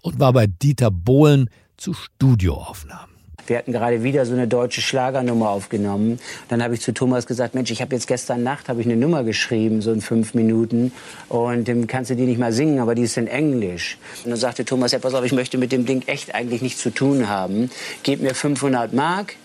und 0.02 0.20
war 0.20 0.32
bei 0.32 0.46
Dieter 0.46 0.90
Bohlen 0.90 1.48
zu 1.76 1.94
Studioaufnahmen. 1.94 3.13
Wir 3.46 3.58
hatten 3.58 3.72
gerade 3.72 4.02
wieder 4.02 4.26
so 4.26 4.32
eine 4.32 4.48
deutsche 4.48 4.80
Schlagernummer 4.80 5.48
aufgenommen. 5.48 6.18
Dann 6.48 6.62
habe 6.62 6.74
ich 6.74 6.80
zu 6.80 6.92
Thomas 6.92 7.26
gesagt, 7.26 7.54
Mensch, 7.54 7.70
ich 7.70 7.80
habe 7.80 7.94
jetzt 7.94 8.06
gestern 8.06 8.42
Nacht 8.42 8.68
habe 8.68 8.80
ich 8.80 8.86
eine 8.86 8.96
Nummer 8.96 9.24
geschrieben, 9.24 9.82
so 9.82 9.92
in 9.92 10.00
fünf 10.00 10.34
Minuten, 10.34 10.92
und 11.28 11.68
ähm, 11.68 11.86
kannst 11.86 12.10
du 12.10 12.16
die 12.16 12.26
nicht 12.26 12.38
mal 12.38 12.52
singen, 12.52 12.78
aber 12.78 12.94
die 12.94 13.02
ist 13.02 13.16
in 13.16 13.26
Englisch. 13.26 13.98
Und 14.24 14.30
dann 14.30 14.38
sagte 14.38 14.64
Thomas, 14.64 14.92
ja 14.92 14.98
pass 14.98 15.14
auf, 15.14 15.24
ich 15.24 15.32
möchte 15.32 15.58
mit 15.58 15.72
dem 15.72 15.86
Ding 15.86 16.02
echt 16.06 16.34
eigentlich 16.34 16.62
nichts 16.62 16.80
zu 16.80 16.90
tun 16.90 17.28
haben. 17.28 17.70
Gib 18.02 18.20
mir 18.20 18.34
500 18.34 18.92
Mark, 18.92 19.36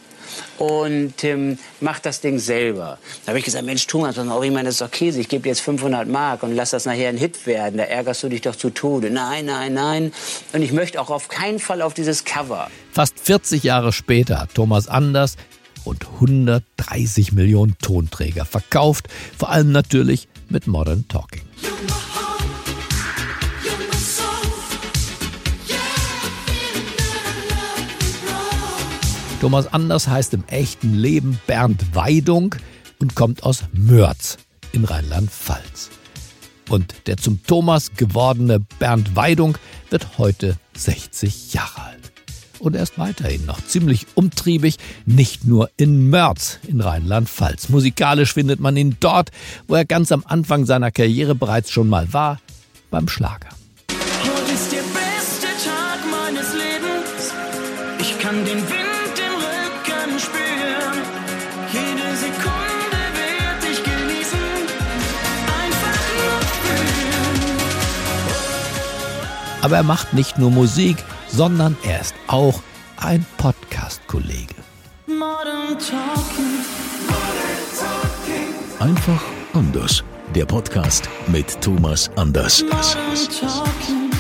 und 0.58 1.24
ähm, 1.24 1.58
mach 1.80 2.00
das 2.00 2.22
Ding 2.22 2.40
selber. 2.40 2.98
Da 3.26 3.30
habe 3.30 3.40
ich 3.40 3.46
gesagt, 3.46 3.66
Mensch, 3.66 3.88
Thomas, 3.88 4.16
pass 4.16 4.28
auf, 4.28 4.44
ich 4.44 4.52
meine, 4.52 4.66
das 4.66 4.76
ist 4.76 4.82
doch 4.82 4.92
Käse. 4.92 5.20
Ich 5.20 5.30
gebe 5.30 5.44
dir 5.44 5.50
jetzt 5.50 5.62
500 5.62 6.08
Mark 6.08 6.44
und 6.44 6.56
lass 6.56 6.72
das 6.72 6.86
nachher 6.86 7.10
ein 7.10 7.18
Hit 7.18 7.46
werden. 7.46 7.78
Da 7.78 7.84
ärgerst 7.84 8.24
du 8.24 8.30
dich 8.30 8.42
doch 8.42 8.56
zu 8.56 8.70
Tode. 8.70 9.10
Nein, 9.10 9.46
nein, 9.46 9.74
nein. 9.74 10.12
Und 10.54 10.62
ich 10.62 10.72
möchte 10.72 11.00
auch 11.02 11.10
auf 11.10 11.28
keinen 11.28 11.60
Fall 11.60 11.82
auf 11.82 11.94
dieses 11.94 12.26
Cover. 12.26 12.70
Fast 12.92 13.20
40 13.20 13.64
Jahre 13.64 13.94
später 13.94 14.40
hat 14.40 14.54
Thomas 14.54 14.88
Anders 14.88 15.36
und 15.84 16.06
130 16.16 17.32
Millionen 17.32 17.78
Tonträger 17.82 18.46
verkauft, 18.46 19.08
vor 19.38 19.50
allem 19.50 19.72
natürlich 19.72 20.28
mit 20.50 20.68
Modern 20.68 21.08
Talking. 21.08 21.49
Thomas 29.40 29.74
Anders 29.74 30.10
heißt 30.10 30.34
im 30.34 30.44
echten 30.48 30.94
Leben 30.94 31.40
Bernd 31.48 31.96
Weidung 31.96 32.56
und 33.00 33.16
kommt 33.16 33.44
aus 33.44 33.64
Mörz 33.72 34.38
in 34.74 34.84
Rheinland-Pfalz. 34.84 35.90
Und 36.68 37.08
der 37.08 37.16
zum 37.16 37.42
Thomas 37.48 37.92
gewordene 37.96 38.60
Bernd 38.80 39.16
Weidung 39.16 39.58
wird 39.92 40.18
heute 40.18 40.58
60 40.76 41.54
Jahre 41.54 41.82
alt. 41.84 42.12
Und 42.60 42.76
er 42.76 42.84
ist 42.84 43.00
weiterhin 43.00 43.46
noch 43.46 43.64
ziemlich 43.66 44.08
umtriebig, 44.16 44.76
nicht 45.06 45.46
nur 45.46 45.70
in 45.78 46.10
Mörz 46.10 46.60
in 46.68 46.82
Rheinland-Pfalz. 46.82 47.70
Musikalisch 47.70 48.34
findet 48.34 48.60
man 48.60 48.76
ihn 48.76 48.98
dort, 49.00 49.30
wo 49.70 49.76
er 49.76 49.86
ganz 49.86 50.12
am 50.12 50.26
Anfang 50.26 50.66
seiner 50.66 50.92
Karriere 50.92 51.34
bereits 51.34 51.72
schon 51.72 51.88
mal 51.88 52.12
war, 52.12 52.42
beim 52.92 53.08
Schlager. 53.08 53.50
Heute 53.90 54.52
ist 54.52 54.70
der 54.74 54.80
beste 54.80 55.48
Tag 55.66 56.00
meines 56.12 56.54
Lebens. 56.54 57.34
Ich 58.02 58.20
kann 58.20 58.44
den 58.44 58.58
Wind 58.58 58.89
Aber 69.62 69.76
er 69.76 69.84
macht 69.84 70.14
nicht 70.14 70.38
nur 70.38 70.52
Musik, 70.52 70.98
sondern 71.28 71.76
er 71.84 72.00
ist 72.00 72.16
auch 72.28 72.62
ein 72.98 73.26
Podcast-Kollege. 73.38 74.56
Modern 75.06 75.78
Talking. 75.78 76.60
Einfach 78.80 79.22
anders. 79.54 80.04
Der 80.34 80.46
Podcast 80.46 81.10
mit 81.28 81.60
Thomas 81.62 82.10
Anders. 82.16 82.64
Modern 82.64 83.16
Talking. 83.40 84.12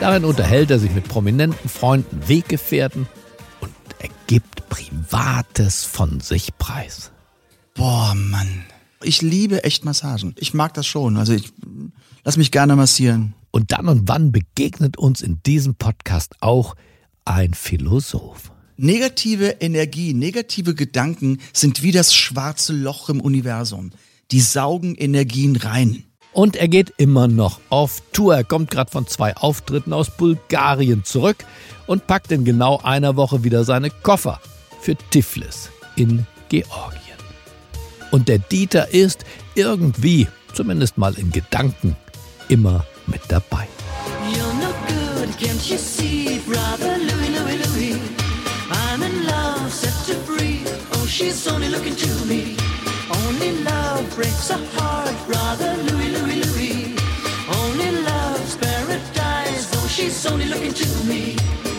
Darin 0.00 0.24
unterhält 0.24 0.70
er 0.70 0.78
sich 0.78 0.92
mit 0.92 1.08
prominenten 1.08 1.68
Freunden, 1.68 2.26
Weggefährten 2.26 3.06
und 3.60 3.70
er 3.98 4.08
gibt 4.26 4.68
Privates 4.70 5.84
von 5.84 6.20
sich 6.20 6.56
preis. 6.56 7.10
Boah, 7.74 8.14
Mann. 8.14 8.64
Ich 9.02 9.20
liebe 9.20 9.62
echt 9.64 9.84
Massagen. 9.84 10.34
Ich 10.38 10.54
mag 10.54 10.72
das 10.72 10.86
schon. 10.86 11.18
Also 11.18 11.34
ich 11.34 11.52
lass 12.24 12.38
mich 12.38 12.50
gerne 12.50 12.76
massieren. 12.76 13.34
Und 13.54 13.70
dann 13.70 13.86
und 13.86 14.08
wann 14.08 14.32
begegnet 14.32 14.96
uns 14.96 15.22
in 15.22 15.40
diesem 15.46 15.76
Podcast 15.76 16.34
auch 16.40 16.74
ein 17.24 17.54
Philosoph. 17.54 18.50
Negative 18.76 19.58
Energie, 19.60 20.12
negative 20.12 20.74
Gedanken 20.74 21.38
sind 21.52 21.80
wie 21.84 21.92
das 21.92 22.12
schwarze 22.12 22.72
Loch 22.72 23.10
im 23.10 23.20
Universum. 23.20 23.92
Die 24.32 24.40
saugen 24.40 24.96
Energien 24.96 25.54
rein. 25.54 26.02
Und 26.32 26.56
er 26.56 26.66
geht 26.66 26.94
immer 26.96 27.28
noch 27.28 27.60
auf 27.68 28.02
Tour. 28.10 28.34
Er 28.34 28.42
kommt 28.42 28.72
gerade 28.72 28.90
von 28.90 29.06
zwei 29.06 29.36
Auftritten 29.36 29.92
aus 29.92 30.10
Bulgarien 30.10 31.04
zurück 31.04 31.44
und 31.86 32.08
packt 32.08 32.32
in 32.32 32.44
genau 32.44 32.80
einer 32.82 33.14
Woche 33.14 33.44
wieder 33.44 33.62
seine 33.62 33.90
Koffer 33.90 34.40
für 34.80 34.96
Tiflis 35.12 35.70
in 35.94 36.26
Georgien. 36.48 36.98
Und 38.10 38.26
der 38.26 38.40
Dieter 38.40 38.92
ist 38.92 39.24
irgendwie, 39.54 40.26
zumindest 40.54 40.98
mal 40.98 41.14
in 41.14 41.30
Gedanken, 41.30 41.94
immer 42.48 42.84
mit 43.06 43.22
dabei. 43.28 43.66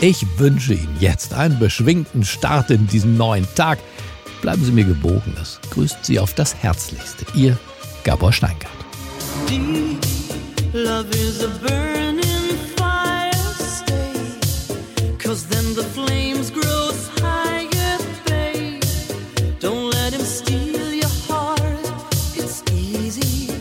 Ich 0.02 0.26
wünsche 0.38 0.74
Ihnen 0.74 0.98
jetzt 1.00 1.34
einen 1.34 1.58
beschwingten 1.58 2.24
Start 2.24 2.70
in 2.70 2.86
diesen 2.88 3.18
neuen 3.18 3.48
Tag. 3.56 3.80
Bleiben 4.42 4.64
Sie 4.64 4.72
mir 4.72 4.86
gewogen. 4.86 5.36
Es 5.42 5.60
grüßt 5.72 6.06
Sie 6.06 6.20
auf 6.20 6.34
das 6.36 6.56
Herzlichste. 6.56 7.26
Ihr 7.34 7.58
Gabor 8.04 8.32
Steingart. 8.32 8.70
Deep 9.50 10.05
love 10.76 11.10
is 11.16 11.42
a 11.42 11.48
burning 11.48 12.58
fire. 12.76 13.32
Stay, 13.32 14.14
cause 15.18 15.48
then 15.48 15.74
the 15.74 15.84
flames 15.84 16.52
grow 16.52 16.92
higher, 17.22 17.98
babe. 18.26 18.84
Don't 19.60 19.90
let 19.92 20.12
him 20.14 20.22
steal 20.22 20.94
your 20.94 21.16
heart. 21.28 21.62
It's 22.36 22.62
easy, 22.74 23.54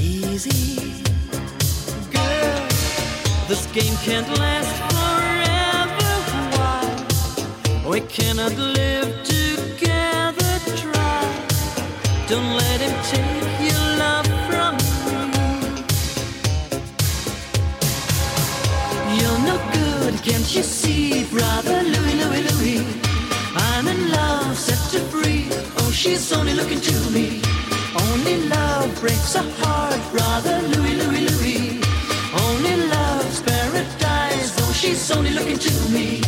easy. 0.00 1.02
Girl, 2.10 2.66
this 3.46 3.66
game 3.72 3.96
can't 4.06 4.28
last 4.38 4.74
forever. 4.90 6.12
Why? 6.56 7.90
We 7.90 8.00
cannot 8.00 8.56
live 8.56 9.10
together. 9.24 10.52
Try. 10.76 11.46
Don't 12.26 12.56
let 12.56 12.63
you 20.56 20.62
see, 20.62 21.24
brother 21.30 21.82
Louis, 21.82 22.14
Louis, 22.22 22.42
Louis? 22.52 22.86
I'm 23.56 23.88
in 23.88 24.12
love, 24.12 24.56
set 24.56 25.02
free. 25.10 25.48
Oh, 25.78 25.90
she's 25.90 26.32
only 26.32 26.54
looking 26.54 26.80
to 26.80 27.10
me. 27.10 27.40
Only 28.08 28.46
love 28.46 29.00
breaks 29.00 29.34
a 29.34 29.42
heart, 29.42 29.98
brother 30.12 30.60
Louis, 30.68 30.94
Louis, 30.94 31.22
Louis. 31.28 31.80
Only 32.46 32.76
love's 32.86 33.40
paradise. 33.42 34.54
Oh, 34.60 34.72
she's 34.72 35.10
only 35.10 35.30
looking 35.30 35.58
to 35.58 35.72
me. 35.90 36.20